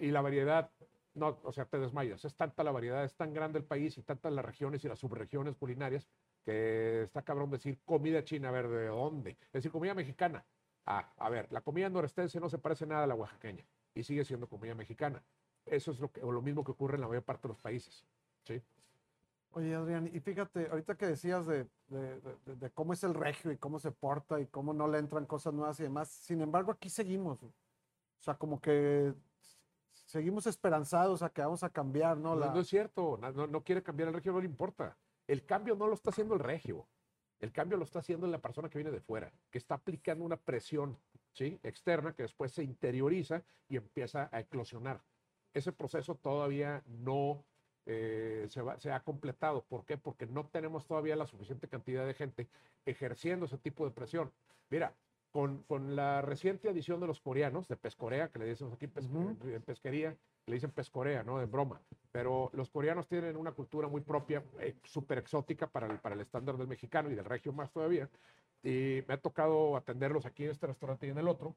[0.00, 0.70] y la variedad,
[1.14, 2.24] no, o sea, te desmayas.
[2.24, 4.98] Es tanta la variedad, es tan grande el país y tantas las regiones y las
[4.98, 6.08] subregiones culinarias
[6.44, 9.30] que está cabrón decir comida china, a ver, ¿de dónde?
[9.46, 10.44] Es decir, comida mexicana.
[10.86, 13.64] Ah, a ver, la comida norestense no se parece nada a la oaxaqueña
[13.94, 15.24] y sigue siendo comida mexicana.
[15.64, 17.58] Eso es lo, que, o lo mismo que ocurre en la mayor parte de los
[17.58, 18.04] países.
[18.42, 18.60] ¿sí?
[19.56, 23.52] Oye, Adrián, y fíjate, ahorita que decías de, de- de- de- cómo es el regio
[23.52, 26.72] y cómo se porta y cómo no le entran cosas nuevas y demás, sin embargo,
[26.72, 27.40] aquí seguimos.
[27.42, 27.52] O
[28.18, 29.14] sea, como que
[29.92, 32.34] seguimos esperanzados a que vamos a cambiar, ¿no?
[32.34, 34.96] No, La- no es cierto, no, no- no quiere cambiar el regio, no le importa.
[35.28, 36.88] El cambio no lo está haciendo el regio,
[37.38, 40.36] el cambio lo está haciendo la persona que viene de fuera, que está aplicando una
[40.36, 40.98] presión
[41.32, 41.60] ¿sí?
[41.62, 45.00] externa que después se interioriza y empieza a eclosionar.
[45.52, 47.44] ese proceso todavía no
[47.86, 49.62] eh, se, va- se ha completado.
[49.62, 49.96] ¿Por qué?
[49.98, 52.48] Porque no tenemos todavía la suficiente cantidad de gente
[52.86, 54.30] ejerciendo ese tipo de presión.
[54.70, 54.94] Mira,
[55.30, 59.06] con, con la reciente adición de los coreanos, de Pescorea, que le decimos aquí pes-
[59.06, 59.36] Ujú.
[59.48, 60.16] en pesquería,
[60.46, 61.38] le dicen Pescorea, ¿no?
[61.38, 61.80] De broma.
[62.12, 66.20] Pero los coreanos tienen una cultura muy propia, eh, súper exótica para el, para el
[66.20, 68.08] estándar del mexicano y del regio más todavía.
[68.62, 71.56] Y me ha tocado atenderlos aquí en este restaurante y en el otro.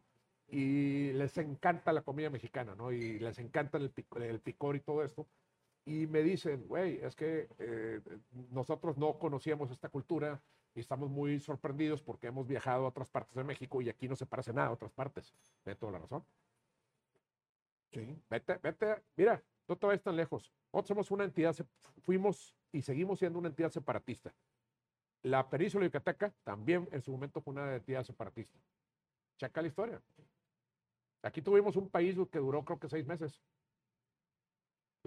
[0.50, 2.92] Y les encanta la comida mexicana, ¿no?
[2.92, 5.28] Y les encanta el, pic- el picor y todo esto.
[5.88, 8.02] Y me dicen, güey, es que eh,
[8.52, 10.42] nosotros no conocíamos esta cultura
[10.76, 14.18] y estamos muy sorprendidos porque hemos viajado a otras partes de México y aquí no
[14.18, 15.34] se parece nada a otras partes.
[15.64, 16.26] Tiene toda la razón.
[17.94, 18.22] Sí.
[18.30, 20.52] Vete, vete, mira, no te vayas tan lejos.
[20.74, 21.56] Nosotros somos una entidad,
[22.04, 24.36] fuimos y seguimos siendo una entidad separatista.
[25.24, 28.60] La península de Yucateca también en su momento fue una entidad separatista.
[29.38, 30.02] Checa la historia.
[31.22, 33.42] Aquí tuvimos un país que duró creo que seis meses.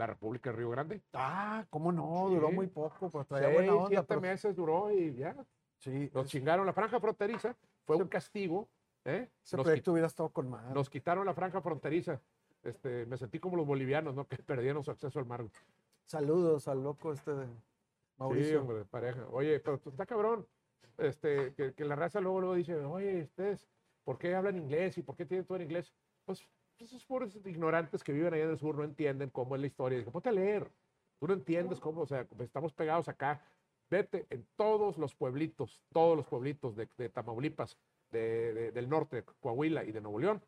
[0.00, 1.02] La República de Río Grande.
[1.12, 2.26] Ah, ¿cómo no?
[2.30, 2.54] Duró Sí.
[2.54, 3.88] muy poco, pues traía Seis, buena onda.
[3.88, 5.36] siete pero- meses duró y ya.
[5.76, 7.54] Sí, Nos es- chingaron la franja fronteriza.
[7.84, 8.66] Fue un castigo.
[9.04, 9.30] ¿eh?
[9.42, 10.74] ese Nos, proyecto hubiera estado con más.
[10.74, 12.20] nos quitaron la franja fronteriza.
[12.62, 14.26] Este, me sentí como los bolivianos, ¿no?
[14.28, 15.44] Que perdieron su acceso al mar.
[16.06, 17.52] Saludos al loco este de Sí,
[18.18, 18.60] Mauricio.
[18.62, 19.26] hombre, pareja.
[19.30, 20.46] Oye, pero tú- está cabrón.
[20.98, 23.66] Este, que, que la raza luego, luego dice, oye, ustedes,
[24.04, 25.94] ¿por qué hablan inglés y por qué tienen todo en inglés?
[26.26, 26.46] Pues
[26.80, 29.98] esos pobres ignorantes que viven allá en el sur no entienden cómo es la historia.
[29.98, 30.70] Digo, ponte a leer.
[31.18, 33.42] Tú no entiendes cómo, o sea, como estamos pegados acá.
[33.90, 37.76] Vete en todos los pueblitos, todos los pueblitos de, de Tamaulipas,
[38.12, 40.40] de- de- del norte, de Coahuila y de Nuevo León,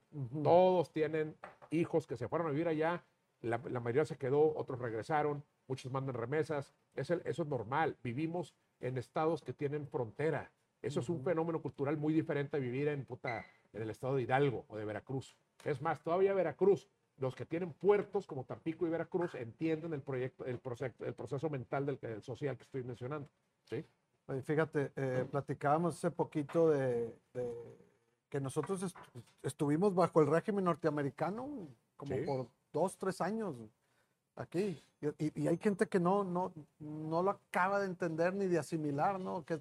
[0.43, 1.35] todos tienen
[1.71, 3.05] hijos que se fueron a vivir allá,
[3.41, 7.97] la, la mayoría se quedó, otros regresaron, muchos mandan remesas, es el- eso es normal.
[8.05, 10.53] Vivimos en estados que tienen frontera.
[10.81, 14.23] Eso es un fenómeno cultural muy diferente a vivir en, puta, en el estado de
[14.23, 15.37] Hidalgo o de Veracruz.
[15.65, 20.45] Es más, todavía Veracruz, los que tienen puertos como Tampico y Veracruz entienden el proyecto,
[20.45, 23.29] el proceso, el proceso mental del, del social que estoy mencionando.
[23.65, 23.85] ¿sí?
[24.45, 27.53] Fíjate, eh, platicábamos hace poquito de, de
[28.29, 28.97] que nosotros est-
[29.43, 32.23] estuvimos bajo el régimen norteamericano como Sí.
[32.25, 33.55] por dos, tres años
[34.35, 34.83] aquí.
[35.01, 38.59] Y, y- y hay gente que no, no, no lo acaba de entender ni de
[38.59, 39.45] asimilar, ¿no?
[39.45, 39.61] Que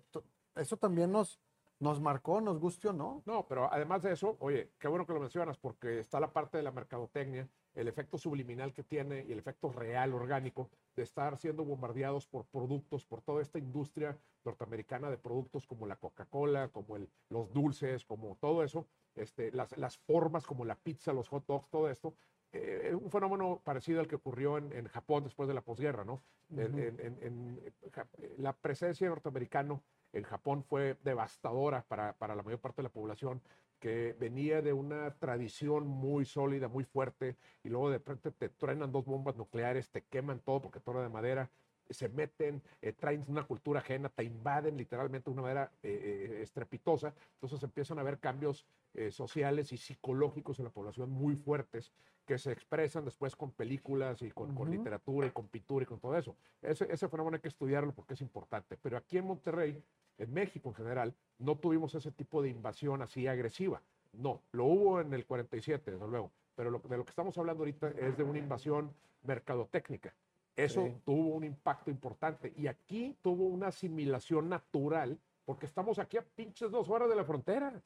[0.56, 1.40] eso también nos,
[1.82, 3.24] nos marcó, nos guste o no.
[3.26, 6.58] No, pero además de eso, oye, qué bueno que lo mencionas, porque está la parte
[6.58, 11.38] de la mercadotecnia, el efecto subliminal que tiene y el efecto real, orgánico, de estar
[11.38, 16.96] siendo bombardeados por productos, por toda esta industria norteamericana de productos como la Coca-Cola, como
[16.98, 21.46] el- los dulces, como todo eso, este, las, las formas como la pizza, los hot
[21.48, 22.14] dogs, todo esto.
[22.54, 26.22] eh, un fenómeno parecido al que ocurrió en, en Japón después de la posguerra, ¿no?
[26.58, 27.60] En-
[27.94, 29.82] Ja- la presencia norteamericana
[30.14, 33.42] en Japón fue devastadora para, para la mayor parte de la población,
[33.80, 38.92] que venía de una tradición muy sólida, muy fuerte, y luego de repente te truenan
[38.92, 41.50] dos bombas nucleares, te queman todo porque todo era de madera,
[41.94, 46.42] se meten, eh, traen una cultura ajena, te invaden literalmente de una manera eh, eh,
[46.42, 51.92] estrepitosa, entonces empiezan a haber cambios eh, sociales y psicológicos en la población muy fuertes
[52.26, 56.18] que se expresan después con películas y con, literatura y con pintura y con todo
[56.18, 56.36] eso.
[56.62, 58.78] Ese, ese fenómeno hay que estudiarlo porque es importante.
[58.82, 59.84] Pero aquí en Monterrey,
[60.18, 63.82] en México en general, no tuvimos ese tipo de invasión así agresiva.
[64.14, 66.32] No, lo hubo en el 47, desde luego.
[66.56, 70.14] Pero lo- de lo que estamos hablando ahorita es de una invasión mercadotécnica.
[70.64, 70.94] Eso Sí.
[71.06, 72.54] tuvo un impacto importante.
[72.58, 77.24] Y aquí tuvo una asimilación natural porque estamos aquí a pinches dos horas de la
[77.24, 77.82] frontera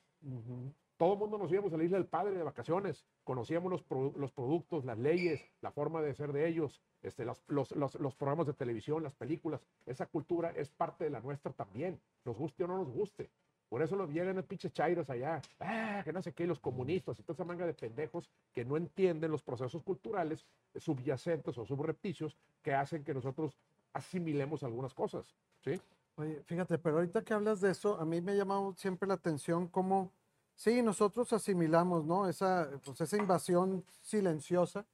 [0.97, 4.31] todo el mundo nos íbamos a la isla del padre de vacaciones, conocíamos los, los
[4.31, 8.47] productos, las leyes, la forma de ser de ellos, este, las- los, los- los programas
[8.47, 9.61] de televisión, las películas.
[9.85, 13.29] Esa cultura es parte de la nuestra también, nos guste o no nos guste.
[13.69, 17.19] Por eso los llegan los pinches chairos allá, ah, que no sé qué, los comunistas
[17.19, 22.37] y toda esa manga de pendejos que no entienden los procesos culturales subyacentes o subrepticios
[22.61, 23.57] que hacen que nosotros
[23.93, 25.25] asimilemos algunas cosas.
[25.63, 25.81] ¿sí?
[26.17, 29.15] Oye, fíjate, pero ahorita que hablas de eso, a mí me ha llamado siempre la
[29.15, 30.11] atención cómo,
[30.53, 32.29] sí, nosotros asimilamos, ¿no?
[32.29, 34.85] Esa, pues esa invasión silenciosa,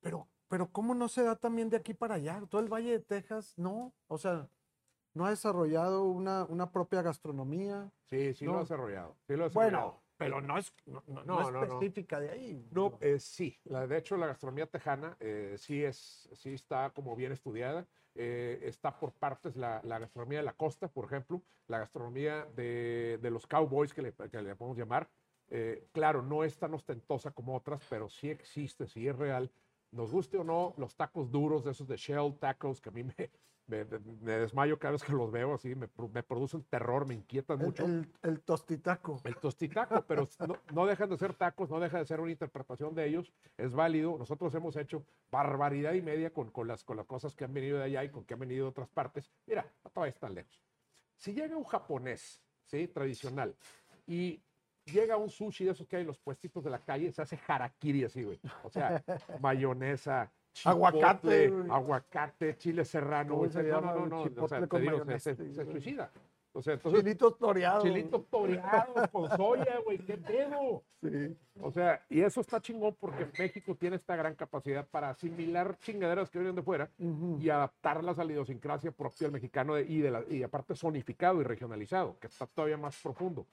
[0.00, 2.42] pero, pero cómo no se da también de aquí para allá.
[2.48, 4.48] Todo el Valle de Texas, no, o sea,
[5.14, 7.90] no ha desarrollado una, una propia gastronomía.
[8.04, 8.58] Sí, sí lo No.
[8.58, 9.16] ha desarrollado.
[9.26, 9.82] sí lo ha desarrollado.
[9.92, 12.68] Bueno, pero no es, no, no- no es específica de ahí.
[12.70, 13.58] No, eh, sí.
[13.64, 17.86] La, de hecho, la gastronomía tejana eh, sí, es, sí está como bien estudiada.
[18.16, 23.18] Eh, está por partes la, la gastronomía de la costa, por ejemplo, la gastronomía de,
[23.20, 25.08] de los cowboys, que le, que le podemos llamar.
[25.48, 29.50] Eh, claro, no es tan ostentosa como otras, pero sí existe, sí es real.
[29.90, 33.02] Nos guste o no, los tacos duros de esos de shell tacos, que a mí
[33.02, 33.30] me,
[33.66, 37.60] me, me- desmayo cada vez que los veo así, me, me producen terror, me inquietan
[37.60, 37.84] El, mucho.
[37.84, 39.20] el- el tostitaco.
[39.24, 42.94] El tostitaco, pero no, no dejan de ser tacos, no deja de ser una interpretación
[42.94, 44.16] de ellos, es válido.
[44.18, 47.78] Nosotros hemos hecho barbaridad y media con, con las, con las cosas que han venido
[47.78, 49.30] de allá y con que han venido de otras partes.
[49.46, 50.62] Mira, no te vayas tan lejos.
[51.16, 52.88] Si llega un japonés, ¿sí?
[52.88, 53.54] Tradicional,
[54.06, 54.42] y
[54.84, 57.38] llega un sushi de esos que hay en los puestitos de la calle, se hace
[57.46, 58.40] harakiri así, güey.
[58.62, 59.02] O sea,
[59.40, 60.30] mayonesa,
[60.64, 61.70] Aguacate, chipotle, güey.
[61.70, 63.50] aguacate, chile serrano, ¿Cómo güey.
[63.50, 64.44] se No, no, no, no.
[64.44, 66.10] O sea, te digo, se, se- se suicida.
[66.56, 67.82] O sea, entonces, Chilitos toreados.
[67.82, 70.84] chilitos toreados con soya, güey, qué pedo.
[71.02, 71.36] Sí.
[71.60, 76.30] O sea, y eso está chingón porque México tiene esta gran capacidad para asimilar chingaderas
[76.30, 77.38] que vienen de fuera Ujú.
[77.40, 81.40] y adaptarlas a la idiosincrasia propia del mexicano de- y, de la, y aparte zonificado
[81.40, 83.48] y regionalizado, que está todavía más profundo.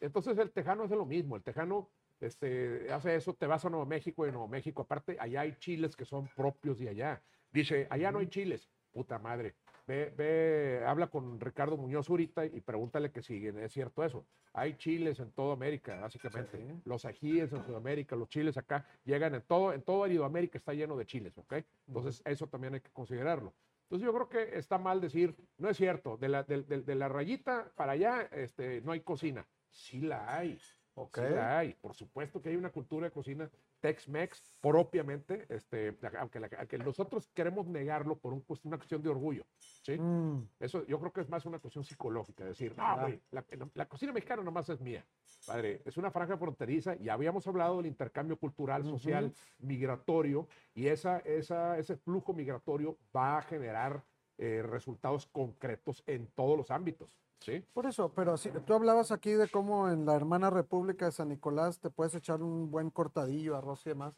[0.00, 3.86] Entonces el tejano hace lo mismo, el tejano este, hace eso, te vas a Nuevo
[3.86, 7.22] México y Nuevo México aparte allá hay chiles que son propios de allá.
[7.52, 9.54] Dice, allá no hay chiles, puta madre.
[9.86, 14.26] Ve, ve, habla con Ricardo Muñoz ahorita y pregúntale que si es cierto eso.
[14.52, 16.56] Hay chiles en toda América, básicamente.
[16.58, 16.80] Sí.
[16.84, 20.96] Los ajíes en Sudamérica, los chiles acá llegan en todo, en toda América está lleno
[20.96, 21.54] de chiles, ¿ok?
[21.86, 23.52] Entonces, eso también hay que considerarlo.
[23.82, 26.94] Entonces, yo creo que está mal decir, no es cierto, de la, de, de- de
[26.96, 29.46] la rayita para allá este, no hay cocina.
[29.68, 30.58] Sí la hay.
[30.98, 31.18] Ok.
[31.18, 31.74] Sí la hay.
[31.74, 37.28] Por supuesto que hay una cultura de cocina Tex-Mex propiamente, este, aunque, la- aunque nosotros
[37.34, 39.44] queremos negarlo por un una cuestión de orgullo.
[39.82, 39.98] ¿sí?
[39.98, 43.68] Mm, Eso yo creo que es más una cuestión psicológica, decir, no, güey, la, la-
[43.74, 45.04] la cocina mexicana nomás es mía.
[45.46, 51.18] Padre, es una franja fronteriza, ya habíamos hablado del intercambio cultural, social, migratorio, y esa,
[51.20, 54.02] esa, ese flujo migratorio va a generar
[54.38, 57.18] eh, resultados concretos en todos los ámbitos.
[57.40, 57.64] ¿sí?
[57.72, 61.28] Por eso, pero si, tú hablabas aquí de cómo en la hermana República de San
[61.28, 64.14] Nicolás te puedes echar un buen cortadillo, arroz y demás.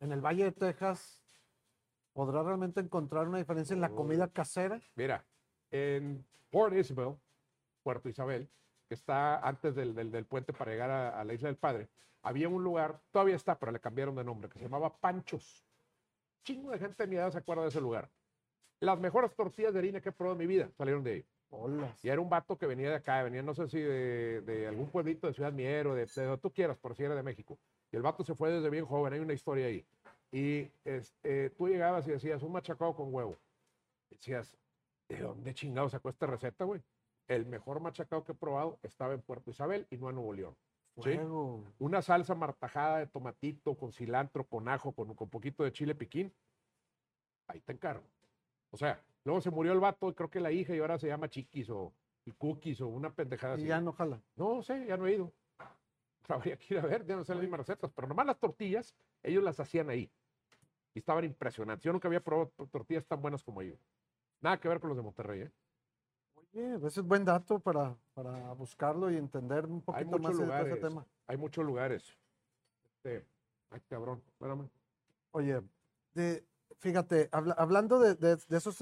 [0.00, 1.22] En el Valle de Texas,
[2.12, 4.80] ¿podrás realmente encontrar una diferencia en la comida casera?
[4.94, 5.24] Mira,
[5.70, 7.16] en Port Isabel,
[7.82, 8.48] Puerto Isabel,
[8.88, 11.88] que está antes del, del- del puente para llegar a, a la Isla del Padre,
[12.22, 15.64] había un lugar, todavía está, pero le cambiaron de nombre, que se llamaba Panchos.
[16.44, 18.10] Chingo de gente de mi edad se acuerda de ese lugar.
[18.86, 21.24] Las mejores tortillas de harina que he probado en mi vida salieron de ahí.
[21.50, 21.92] Hola.
[22.04, 24.88] Y era un vato que venía de acá, venía no sé si de, de algún
[24.90, 27.58] pueblito de Ciudad Miero, de, de donde tú quieras, por si era de México.
[27.90, 29.84] Y el vato se fue desde bien joven, hay una historia ahí.
[30.30, 33.36] Y este, tú llegabas y decías, un machacado con huevo.
[34.08, 34.56] Decías,
[35.08, 36.80] ¿de dónde chingado sacó esta receta, güey?
[37.26, 40.54] El mejor machacado que he probado estaba en Puerto Isabel y no en Nuevo León.
[41.02, 41.18] ¿sí?
[41.80, 46.32] Una salsa martajada de tomatito, con cilantro, con ajo, con un poquito de chile piquín.
[47.48, 48.04] Ahí te encargo.
[48.70, 51.28] O sea, luego se murió el vato, creo que la hija, y ahora se llama
[51.28, 51.92] Chiquis o
[52.38, 53.66] Cookies o una pendejada Y así.
[53.68, 54.20] ya no jala.
[54.34, 55.32] No sé, ya no he ido.
[56.28, 58.94] Habría que ir a ver, ya no sé las mismas recetas, pero nomás las tortillas,
[59.22, 60.10] ellos las hacían ahí.
[60.92, 61.84] Y estaban impresionantes.
[61.84, 63.78] Yo nunca había probado tor- tortillas tan buenas como ellos.
[64.40, 65.52] Nada que ver con los de Monterrey, ¿eh?
[66.34, 70.38] Oye, ese es buen dato para, para buscarlo y entender un Hay poquito más muchos
[70.38, 70.80] de ese lugares.
[70.80, 71.06] tema.
[71.26, 72.16] Hay muchos lugares.
[72.84, 73.24] Este,
[73.70, 74.68] ay, cabrón, espérame.
[75.32, 75.62] Oye,
[76.14, 76.44] de,
[76.78, 78.78] fíjate, habla- hablando de, de- de esos,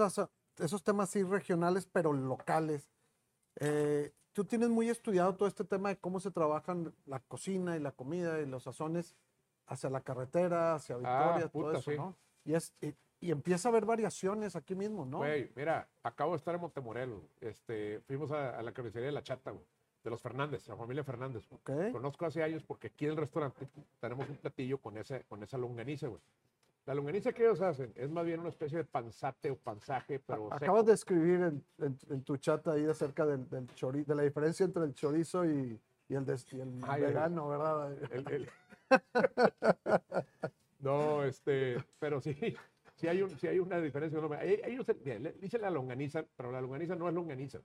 [0.59, 2.89] esos temas sí regionales, pero locales,
[3.57, 7.81] eh, tú tienes muy estudiado todo este tema de cómo se trabajan la cocina y
[7.81, 9.15] la comida y los sazones
[9.67, 11.97] hacia la carretera, hacia Victoria, todo Ah, puta, eso, sí.
[11.97, 12.17] ¿no?
[12.45, 15.19] Y, es, y, y empieza a haber variaciones aquí mismo, ¿no?
[15.19, 17.23] Güey, mira, acabo de estar en Montemorelos.
[17.41, 19.65] Este, fuimos a, a la carnicería de la Chata, güey,
[20.03, 21.47] de los Fernández, la familia Fernández.
[21.51, 21.71] Ok.
[21.93, 23.67] Conozco hace años porque aquí en el restaurante
[24.01, 26.21] tenemos un platillo con, ese, con esa longaniza, güey.
[26.87, 30.53] La longaniza que ellos hacen es más bien una especie de panzate o panzaje, pero.
[30.53, 34.23] Acabas de escribir en, en- en tu chat ahí acerca del, del chori- de la
[34.23, 37.97] diferencia entre el chorizo y, y el, des- y el Ay, el- vegano, ¿verdad?
[38.12, 38.49] El- el-
[40.81, 42.35] no, este, pero sí,
[42.97, 44.18] sí hay, un, sí hay una diferencia.
[44.18, 44.37] enorme.
[44.42, 47.61] E- Ellos, le dicen la longaniza, pero la longaniza no es longaniza.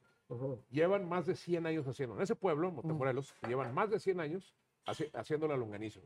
[0.69, 2.15] Llevan más de 100 años haciendo.
[2.15, 4.55] En ese pueblo, Montemorelos, llevan más de 100 años
[4.86, 5.99] haci- haciendo la longaniza.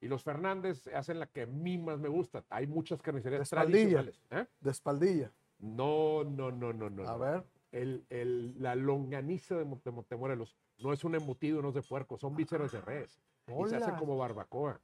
[0.00, 2.44] Y los Fernández hacen la que a mí más me gusta.
[2.48, 4.02] Hay muchas carnicerías Espaldilla.
[4.02, 4.20] tradicionales.
[4.30, 4.46] ¿eh?
[4.60, 5.32] De espaldilla.
[5.58, 7.02] No, no, no, no, no.
[7.08, 7.18] A no.
[7.18, 7.44] ver.
[7.72, 12.18] El, el- la longaniza de Monte- Montemorelos no es un embutido, no es de puerco,
[12.18, 13.20] son vísceras de res.
[13.46, 14.80] Y se hace como barbacoa,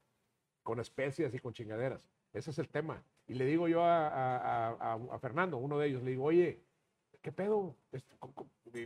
[0.63, 2.09] con especias y con chingaderas.
[2.33, 3.03] Ese es el tema.
[3.27, 6.61] Y le digo yo a- a- a- a Fernando, uno de ellos, le digo, oye,
[7.23, 7.75] ¿qué pedo?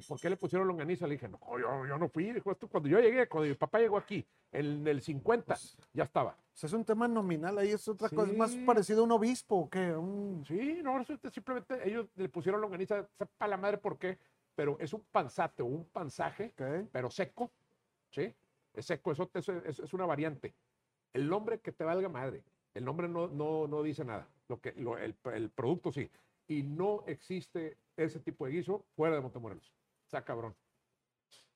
[0.07, 1.07] ¿Por qué le pusieron longaniza?
[1.07, 2.33] Le dije, no, yo, yo no fui.
[2.33, 5.57] Dijo, esto cuando yo llegué, cuando mi papá llegó aquí, en el 50,
[5.93, 6.37] ya estaba.
[6.62, 9.71] Es un tema nominal, ahí es otra cosa, es más parecido a un obispo, ¿o
[9.71, 9.93] qué?
[9.97, 10.45] Un...
[10.47, 14.19] Sí, no, simplemente ellos le pusieron longaniza, sepa la madre por qué,
[14.55, 16.53] pero es un panzate o un panzaje
[16.93, 17.51] pero seco,
[18.11, 18.35] ¿sí?
[18.75, 20.53] Es seco, eso, eso es, es una variante.
[21.14, 22.43] El nombre que te valga madre,
[22.75, 26.11] el nombre no, no, no dice nada, lo que, lo- el, el producto sí.
[26.47, 29.73] y no existe ese tipo de guiso fuera de Montemorelos.
[30.05, 30.55] Está cabrón.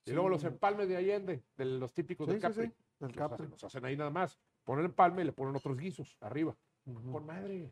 [0.05, 2.67] Y luego los empalmes de Allende, de los típicos Sí, del Capri.
[2.67, 3.35] sí, del los, Capri.
[3.35, 4.39] hacen, los hacen ahí nada más.
[4.63, 6.55] Ponen empalme y le ponen otros guisos arriba.
[7.11, 7.71] Con madre.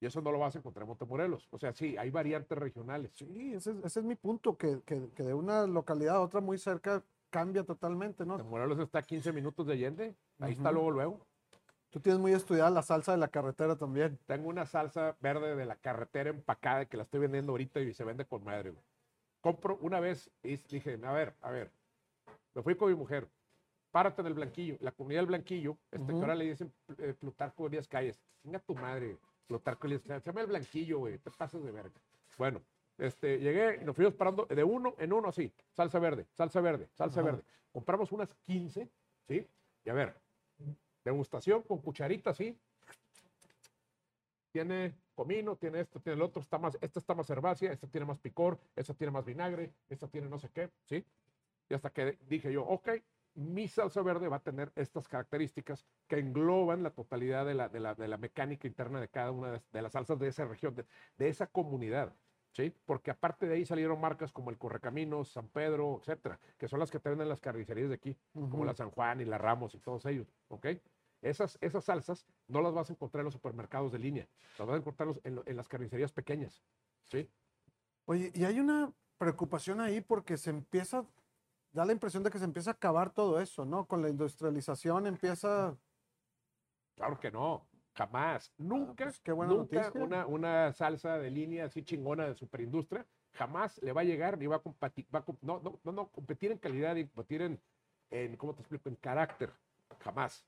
[0.00, 1.48] Y eso no lo vas a encontrar en Montemorelos.
[1.50, 3.12] O sea, sí, hay variantes regionales.
[3.14, 6.40] Sí, ese, es- ese es mi punto, que, que- que de una localidad a otra
[6.42, 8.34] muy cerca cambia totalmente, ¿no?
[8.36, 10.14] Montemorelos está a 15 minutos de Allende.
[10.38, 11.26] Ahí está luego, luego.
[11.94, 14.18] Tú tienes muy estudiada la salsa de la carretera también.
[14.26, 18.02] Tengo una salsa verde de la carretera empacada que la estoy vendiendo ahorita y se
[18.02, 18.82] vende con madre, güey.
[19.40, 21.70] Compro una vez y dije, a ver, a ver.
[22.52, 23.28] Me fui con mi mujer.
[23.92, 24.76] Párate en el Blanquillo.
[24.80, 26.14] La comunidad del Blanquillo, este, Ujú.
[26.18, 28.20] que ahora le dicen eh, Plutarco Elías Calles.
[28.42, 30.24] Venga tu madre, Plutarco Elías Calles.
[30.24, 31.18] Se llama el Blanquillo, güey.
[31.18, 31.94] Te pasas de verga.
[32.36, 32.60] Bueno,
[32.98, 35.52] este, llegué y nos fuimos parando de uno en uno así.
[35.70, 37.30] Salsa verde, salsa verde, salsa Ajá.
[37.30, 37.44] verde.
[37.72, 38.90] Compramos unas 15,
[39.28, 39.46] ¿sí?
[39.84, 40.23] Y a ver,
[41.04, 42.58] degustación con cucharita así.
[44.52, 48.06] Tiene comino, tiene esto, tiene el otro, está más, esta está más herbácea, esta tiene
[48.06, 51.04] más picor, esta tiene más vinagre, esta tiene no sé qué, ¿sí?
[51.68, 52.90] Y hasta que dije yo, ok,
[53.34, 57.80] mi salsa verde va a tener estas características que engloban la totalidad de la, de
[57.80, 60.74] la, de la mecánica interna de cada una de, de las salsas de esa región,
[60.74, 60.86] de,
[61.18, 62.14] de esa comunidad.
[62.52, 62.72] ¿Sí?
[62.86, 66.88] Porque aparte de ahí salieron marcas como el Correcaminos, San Pedro, etcétera, que son las
[66.88, 68.64] que te venden las carnicerías de aquí, como Ujú.
[68.64, 70.66] la San Juan y la Ramos y todos ellos, ¿ok?
[71.24, 74.74] Esas, esas salsas no las vas a encontrar en los supermercados de línea, las vas
[74.74, 76.62] a encontrar en, en las carnicerías pequeñas,
[77.04, 77.30] ¿sí?
[78.04, 81.06] Oye, y hay una preocupación ahí porque se empieza,
[81.72, 83.86] da la impresión de que se empieza a acabar todo eso, ¿no?
[83.86, 85.74] Con la industrialización empieza,
[86.94, 91.82] Claro que no, jamás, nunca, pues, qué buena nunca una, una salsa de línea así
[91.82, 95.60] chingona de superindustria, jamás le va a llegar ni va a competir, va a no,
[95.60, 97.60] no, no, no, competir en calidad y competir en,
[98.10, 99.52] en, ¿cómo te explico?, en carácter,
[100.00, 100.46] jamás,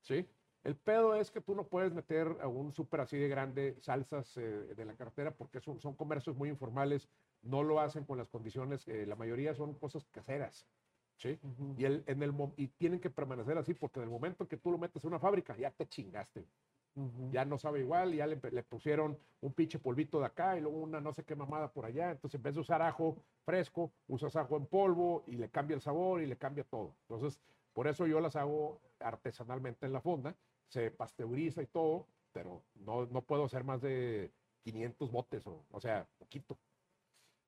[0.00, 0.28] ¿sí?
[0.62, 4.36] El pedo es que tú no puedes meter a un súper así de grande salsas
[4.36, 7.08] eh, de la cartera porque son, son comercios muy informales,
[7.42, 10.68] no lo hacen con las condiciones, eh, la mayoría son cosas caseras,
[11.16, 11.38] ¿sí?
[11.42, 11.74] Ujú.
[11.78, 14.70] Y, el, en el, y tienen que permanecer así porque en el momento que tú
[14.70, 16.44] lo metes en una fábrica, ya te chingaste.
[16.94, 17.30] Ujú.
[17.30, 20.78] Ya no sabe igual, ya le, le pusieron un pinche polvito de acá y luego
[20.78, 22.10] una no sé qué mamada por allá.
[22.10, 25.80] Entonces, en vez de usar ajo fresco, usas ajo en polvo y le cambia el
[25.80, 26.96] sabor y le cambia todo.
[27.02, 27.40] Entonces,
[27.72, 30.34] por eso yo las hago artesanalmente en la fonda.
[30.68, 34.30] Se pasteuriza y todo, pero no, no puedo hacer más de
[34.62, 36.56] 500 botes, o, o sea, poquito.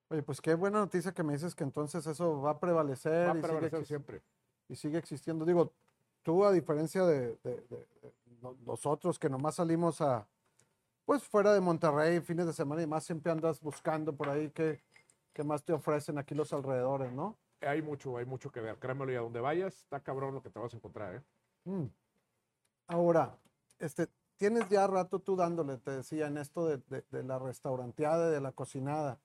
[0.08, 3.32] Oye, pues qué buena noticia que me dices que entonces eso va a prevalecer, Va
[3.32, 4.22] a y, sigue prevalecer siempre.
[4.68, 5.44] y sigue existiendo.
[5.44, 5.72] Digo,
[6.22, 10.26] tú a diferencia de, de- de- de no- nosotros que nomás salimos a,
[11.06, 14.80] pues fuera de Monterrey, fines de semana y más, siempre andas buscando por ahí qué,
[15.32, 17.37] qué más te ofrecen aquí los alrededores, ¿no?
[17.62, 18.79] Hay mucho, hay mucho que ver.
[18.79, 21.22] Créemelo, y a donde vayas, está cabrón lo que te vas a encontrar, ¿eh?
[21.64, 21.87] Mm.
[22.88, 23.38] Ahora,
[23.79, 28.31] este, tienes ya rato tú dándole, te decía, en esto de, de- de la restauranteada,
[28.31, 29.20] de la cocinada.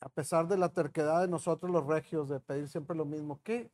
[0.00, 3.70] A pesar de la terquedad de nosotros los regios de pedir siempre lo mismo, ¿qué?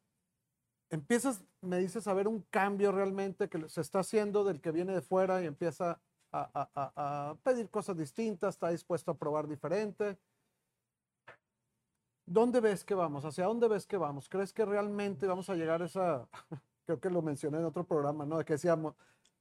[0.90, 4.94] Empiezas, me dices, a ver un cambio realmente que se está haciendo del que viene
[4.94, 6.01] de fuera y empieza
[6.33, 10.18] a, a- a- a pedir cosas distintas, está dispuesto a probar diferente.
[12.27, 13.25] ¿Dónde ves que vamos?
[13.25, 14.29] ¿Hacia dónde ves que vamos?
[14.29, 16.27] ¿Crees que realmente vamos a llegar a esa,
[16.87, 18.43] creo que lo mencioné en otro programa, ¿no?
[18.45, 18.97] Que decía, Mo-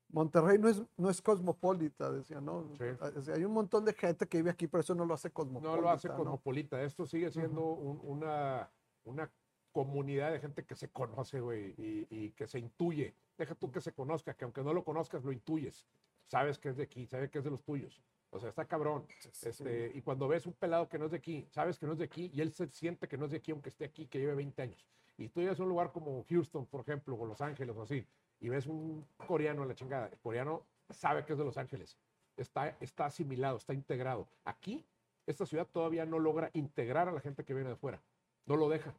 [0.10, 2.66] Monterrey no es, no es cosmopolita, decía, ¿no?
[2.78, 2.84] Sí.
[3.00, 5.32] Ah, decía, hay un montón de gente que vive aquí, pero eso no lo hace
[5.32, 5.76] cosmopolita.
[5.76, 6.16] No lo hace ¿no?
[6.18, 6.82] cosmopolita.
[6.84, 8.70] Esto sigue siendo un- una,
[9.06, 9.32] una
[9.72, 13.16] comunidad de gente que se conoce, güey, y, y que se intuye.
[13.38, 15.88] Deja tú que se conozca, que aunque no lo conozcas, lo intuyes.
[16.28, 18.04] Sabes que es de aquí, sabes que es de los tuyos.
[18.34, 19.06] O sea, está cabrón.
[19.44, 22.00] Este, Y cuando ves un pelado que no es de aquí, sabes que no es
[22.00, 24.20] de aquí, y él se siente que no es de aquí, aunque esté aquí, que
[24.20, 24.86] lleve 20 años.
[25.18, 28.06] Y tú llegas a un lugar como Houston, por ejemplo, o Los Ángeles, o así,
[28.40, 30.08] y ves un coreano en la chingada.
[30.08, 31.96] El coreano sabe que es de Los Ángeles.
[32.36, 34.28] Está, está asimilado, está integrado.
[34.44, 34.84] Aquí,
[35.28, 38.02] esta ciudad todavía no logra integrar a la gente que viene de fuera.
[38.48, 38.96] No lo deja.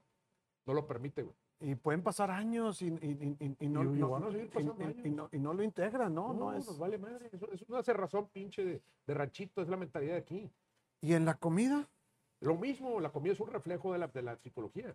[0.64, 1.34] No lo permite, güey.
[1.66, 6.34] Y pueden pasar años y, y- y- y no, lo integran, ¿no?
[6.34, 7.30] No, es, nos vale madre.
[7.32, 10.50] Eso, eso no hace razón, pinche de, de ranchito, es la mentalidad de aquí.
[11.00, 11.88] Y en la comida,
[12.40, 14.94] Lo mismo, la comida es un reflejo de la, de la psicología.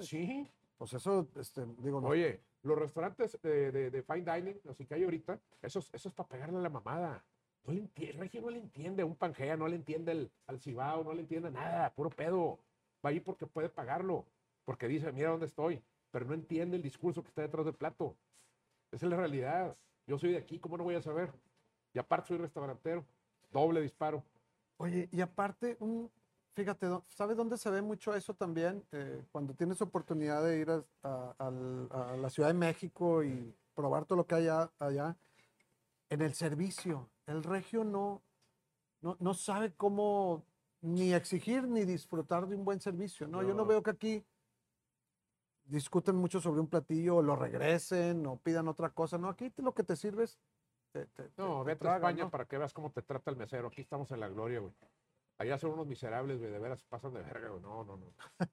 [0.00, 0.48] Sí.
[0.78, 4.94] pues eso, este, digo, no- Oye, los restaurantes de, de- de fine dining, así que
[4.94, 7.22] hay ahorita, eso, es- eso es para pegarle a la mamada.
[7.64, 11.04] No le entiende, no le entiende a un pangea, no le entiende el- al cibao,
[11.04, 12.58] no le entiende nada, puro pedo.
[13.04, 14.24] Va ahí porque puede pagarlo,
[14.64, 18.16] porque dice, mira dónde estoy, pero no entiende el discurso que está detrás del plato.
[18.90, 19.76] Esa es la realidad.
[20.06, 21.32] Yo soy de aquí, ¿cómo no voy a saber?
[21.94, 23.04] Y aparte soy restaurantero,
[23.50, 24.22] doble disparo.
[24.78, 26.10] Oye, y aparte, un,
[26.54, 28.84] fíjate, ¿sabes dónde se ve mucho eso también?
[28.92, 31.34] Eh, cuando tienes oportunidad de ir a, a-
[32.12, 34.48] a la Ciudad de México y probar todo lo que hay
[34.78, 35.16] allá,
[36.10, 37.08] en el servicio.
[37.26, 38.20] El regio no,
[39.00, 40.44] no, no sabe cómo
[40.82, 43.42] ni exigir ni disfrutar de un buen servicio, ¿no?
[43.42, 43.66] Yo no No.
[43.66, 44.24] veo que aquí
[45.64, 49.28] discuten mucho sobre un platillo, o lo regresen o pidan otra cosa, ¿no?
[49.28, 50.38] Aquí te- lo que te sirves,
[50.92, 52.30] te, te- No, te vete a tragan, España ¿no?
[52.30, 53.68] para que veas cómo te trata el mesero.
[53.68, 54.72] Aquí estamos en la gloria, güey.
[55.38, 57.62] Allá son unos miserables, güey, de veras pasan de verga, güey.
[57.62, 58.12] No, no, no.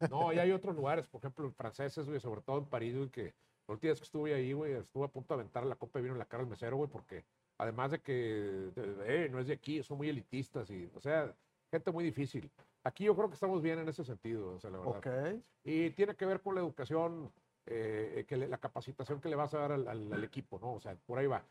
[0.10, 3.10] No, y hay otros lugares, por ejemplo, en franceses, güey, sobre todo en París, güey,
[3.10, 3.34] que
[3.68, 6.03] la última vez que estuve ahí, güey, estuve a punto de aventar la copa de
[6.03, 7.26] vino en la cara al mesero, güey, porque
[7.57, 11.36] además de que, eh, no es de aquí, son muy elitistas y, o sea,
[11.72, 12.52] gente muy difícil.
[12.84, 14.98] Aquí yo creo que estamos bien en ese sentido, o sea, la verdad.
[15.36, 15.42] Ok.
[15.64, 17.32] Y tiene que ver con la educación,
[17.66, 20.74] eh, que le- la capacitación que le vas a dar al, al- al equipo, ¿no?
[20.74, 21.44] O sea, por ahí va.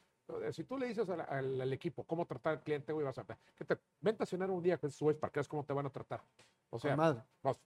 [0.53, 3.25] Si tú le dices al, equipo cómo tratar al cliente, güey, vas a
[3.57, 5.87] que te vente a cenar un día con güeyes para que veas cómo te van
[5.87, 6.23] a tratar.
[6.69, 7.23] O sea, madre.
[7.41, 7.57] pues,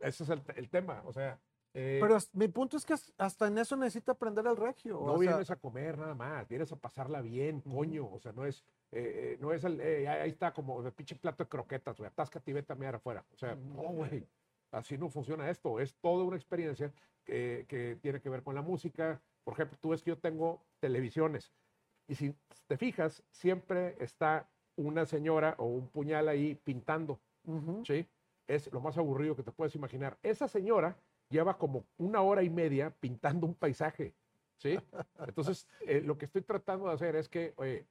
[0.00, 1.02] ese es el, el tema.
[1.06, 1.40] O sea,
[1.74, 4.94] eh, Pero mi punto es que as- hasta en eso necesita aprender el regio.
[4.94, 8.08] no o sea, vienes a comer nada más, vienes a pasarla bien, coño.
[8.10, 11.16] O sea, no es, eh, eh, no es el, eh, ahí está como el pinche
[11.16, 13.24] plato de croquetas, güey, atáscate y vete a afuera.
[13.32, 14.26] O sea, no, güey,
[14.72, 15.78] así no funciona esto.
[15.80, 16.92] Es toda una experiencia
[17.24, 19.20] que, que tiene que ver con la música.
[19.44, 21.52] Por ejemplo, tú ves que yo tengo televisiones
[22.06, 22.34] y si
[22.66, 27.20] te fijas, siempre está una señora o un puñal ahí pintando.
[27.44, 27.84] ujú.
[27.84, 28.06] ¿sí?
[28.46, 30.16] Es lo más aburrido que te puedes imaginar.
[30.22, 30.96] Esa señora
[31.28, 34.14] lleva como una hora y media pintando un paisaje,
[34.56, 34.78] ¿sí?
[35.26, 37.86] Entonces, eh, lo que estoy tratando de hacer es que, oye,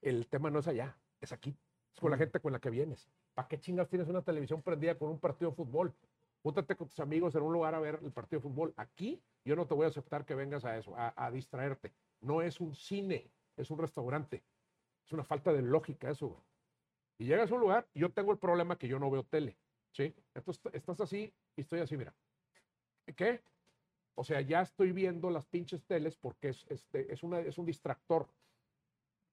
[0.00, 1.56] el tema no es allá, es aquí,
[1.94, 3.08] es con la gente con la que vienes.
[3.34, 5.94] ¿Para qué chingas tienes una televisión prendida con un partido de fútbol?
[6.42, 8.72] Júntate con tus amigos en un lugar a ver el partido de fútbol.
[8.76, 11.92] Aquí yo no te voy a aceptar que vengas a eso, a, a distraerte.
[12.20, 14.42] No es un cine, es un restaurante.
[15.06, 16.42] Es una falta de lógica eso, güey.
[17.18, 19.58] Y llegas a un lugar, yo tengo el problema que yo no veo tele,
[19.92, 20.14] ¿sí?
[20.34, 22.14] Entonces estás así y estoy así, mira.
[23.14, 23.42] ¿Qué?
[24.14, 27.66] O sea, ya estoy viendo las pinches teles porque es, este, es, una, es un
[27.66, 28.28] distractor.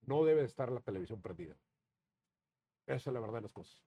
[0.05, 1.55] No debe de estar la televisión prendida.
[2.85, 3.83] Esa es la verdad de las cosas.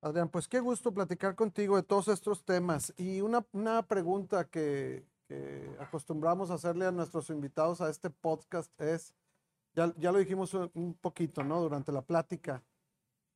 [0.00, 2.94] Adrián, pues qué gusto platicar contigo de todos estos temas.
[2.96, 8.72] Y una, una pregunta que, que acostumbramos a hacerle a nuestros invitados a este podcast
[8.80, 9.14] es,
[9.74, 11.60] ya, ya lo dijimos un poquito, ¿no?
[11.60, 12.64] Durante la plática,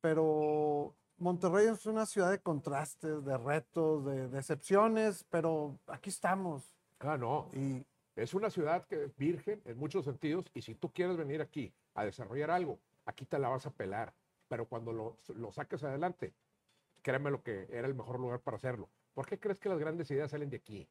[0.00, 6.76] pero Monterrey es una ciudad de contrastes, de retos, de decepciones, pero aquí estamos.
[6.98, 7.48] Ah, no.
[7.54, 7.82] Y
[8.14, 11.72] Es una ciudad que es virgen en muchos sentidos y si tú quieres venir aquí
[11.94, 14.12] a desarrollar algo, aquí te la vas a pelar.
[14.48, 16.34] Pero cuando lo, lo saques adelante,
[17.00, 18.90] créeme lo que era el mejor lugar para hacerlo.
[19.14, 20.86] ¿Por qué crees que las grandes ideas salen de aquí?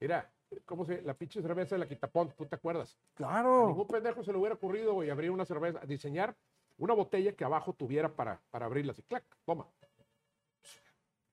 [0.00, 0.32] Mira,
[0.64, 2.96] ¿cómo se La pinche cerveza de la Quitapón, ¿tú te acuerdas?
[2.96, 6.34] A claro, ningún pendejo se le hubiera ocurrido, güey, abrir una cerveza, diseñar
[6.80, 9.68] una botella que abajo tuviera para, para abrirla así, clac, toma.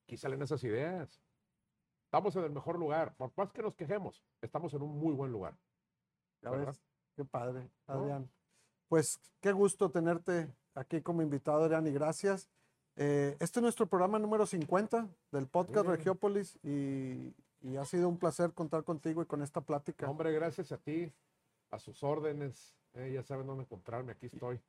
[0.03, 1.21] Aquí salen esas ideas.
[2.05, 3.13] Estamos en el mejor lugar.
[3.15, 5.57] Por más que nos quejemos, estamos en un muy buen lugar.
[6.41, 6.67] ya ¿verdad?
[6.67, 6.81] ves,
[7.15, 7.93] qué padre, ¿No?
[7.93, 8.29] Adrián.
[8.87, 12.49] Pues qué gusto tenerte aquí como invitado, Adrián, y gracias.
[12.95, 15.97] Eh, este es nuestro programa número 50 del podcast Bien.
[15.97, 20.09] Regiópolis y, y ha sido un placer contar contigo y con esta plática.
[20.09, 21.13] Hombre, gracias a ti,
[21.69, 22.75] a sus órdenes.
[22.93, 24.59] eh, ya saben dónde encontrarme, aquí estoy.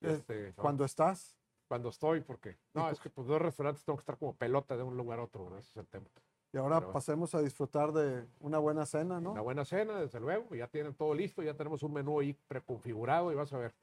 [0.00, 0.52] Eh, Este.
[0.54, 1.36] Cuando estás,
[1.68, 2.56] Cuando estoy, porque.
[2.74, 5.24] No, es que pues dos restaurantes tengo que estar como pelota de un lugar a
[5.24, 6.06] otro, ese es el tema.
[6.52, 6.92] y ahora Pero bueno.
[6.92, 9.32] pasemos a disfrutar de una buena cena, ¿no?
[9.32, 13.32] Una buena cena, desde luego, ya tienen todo listo, ya tenemos un menú ahí preconfigurado
[13.32, 13.74] y vas a ver.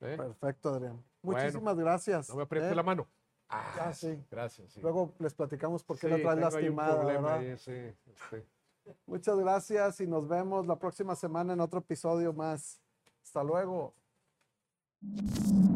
[0.00, 0.16] ¿eh?
[0.16, 1.02] Perfecto, Adrián.
[1.22, 2.28] Bueno, Muchísimas gracias.
[2.28, 2.74] No me aprietes ¿eh?
[2.76, 3.08] la mano.
[3.48, 4.22] Ah, sí.
[4.30, 4.72] Gracias.
[4.72, 4.80] sí.
[4.80, 7.38] Luego les platicamos por qué Sí, la traes lastimada, problema ¿verdad?
[7.50, 7.72] ahí, sí,
[8.06, 8.46] este.
[9.06, 12.80] Muchas gracias y nos vemos la próxima semana en otro episodio más.
[13.22, 13.94] Hasta luego.
[15.12, 15.73] you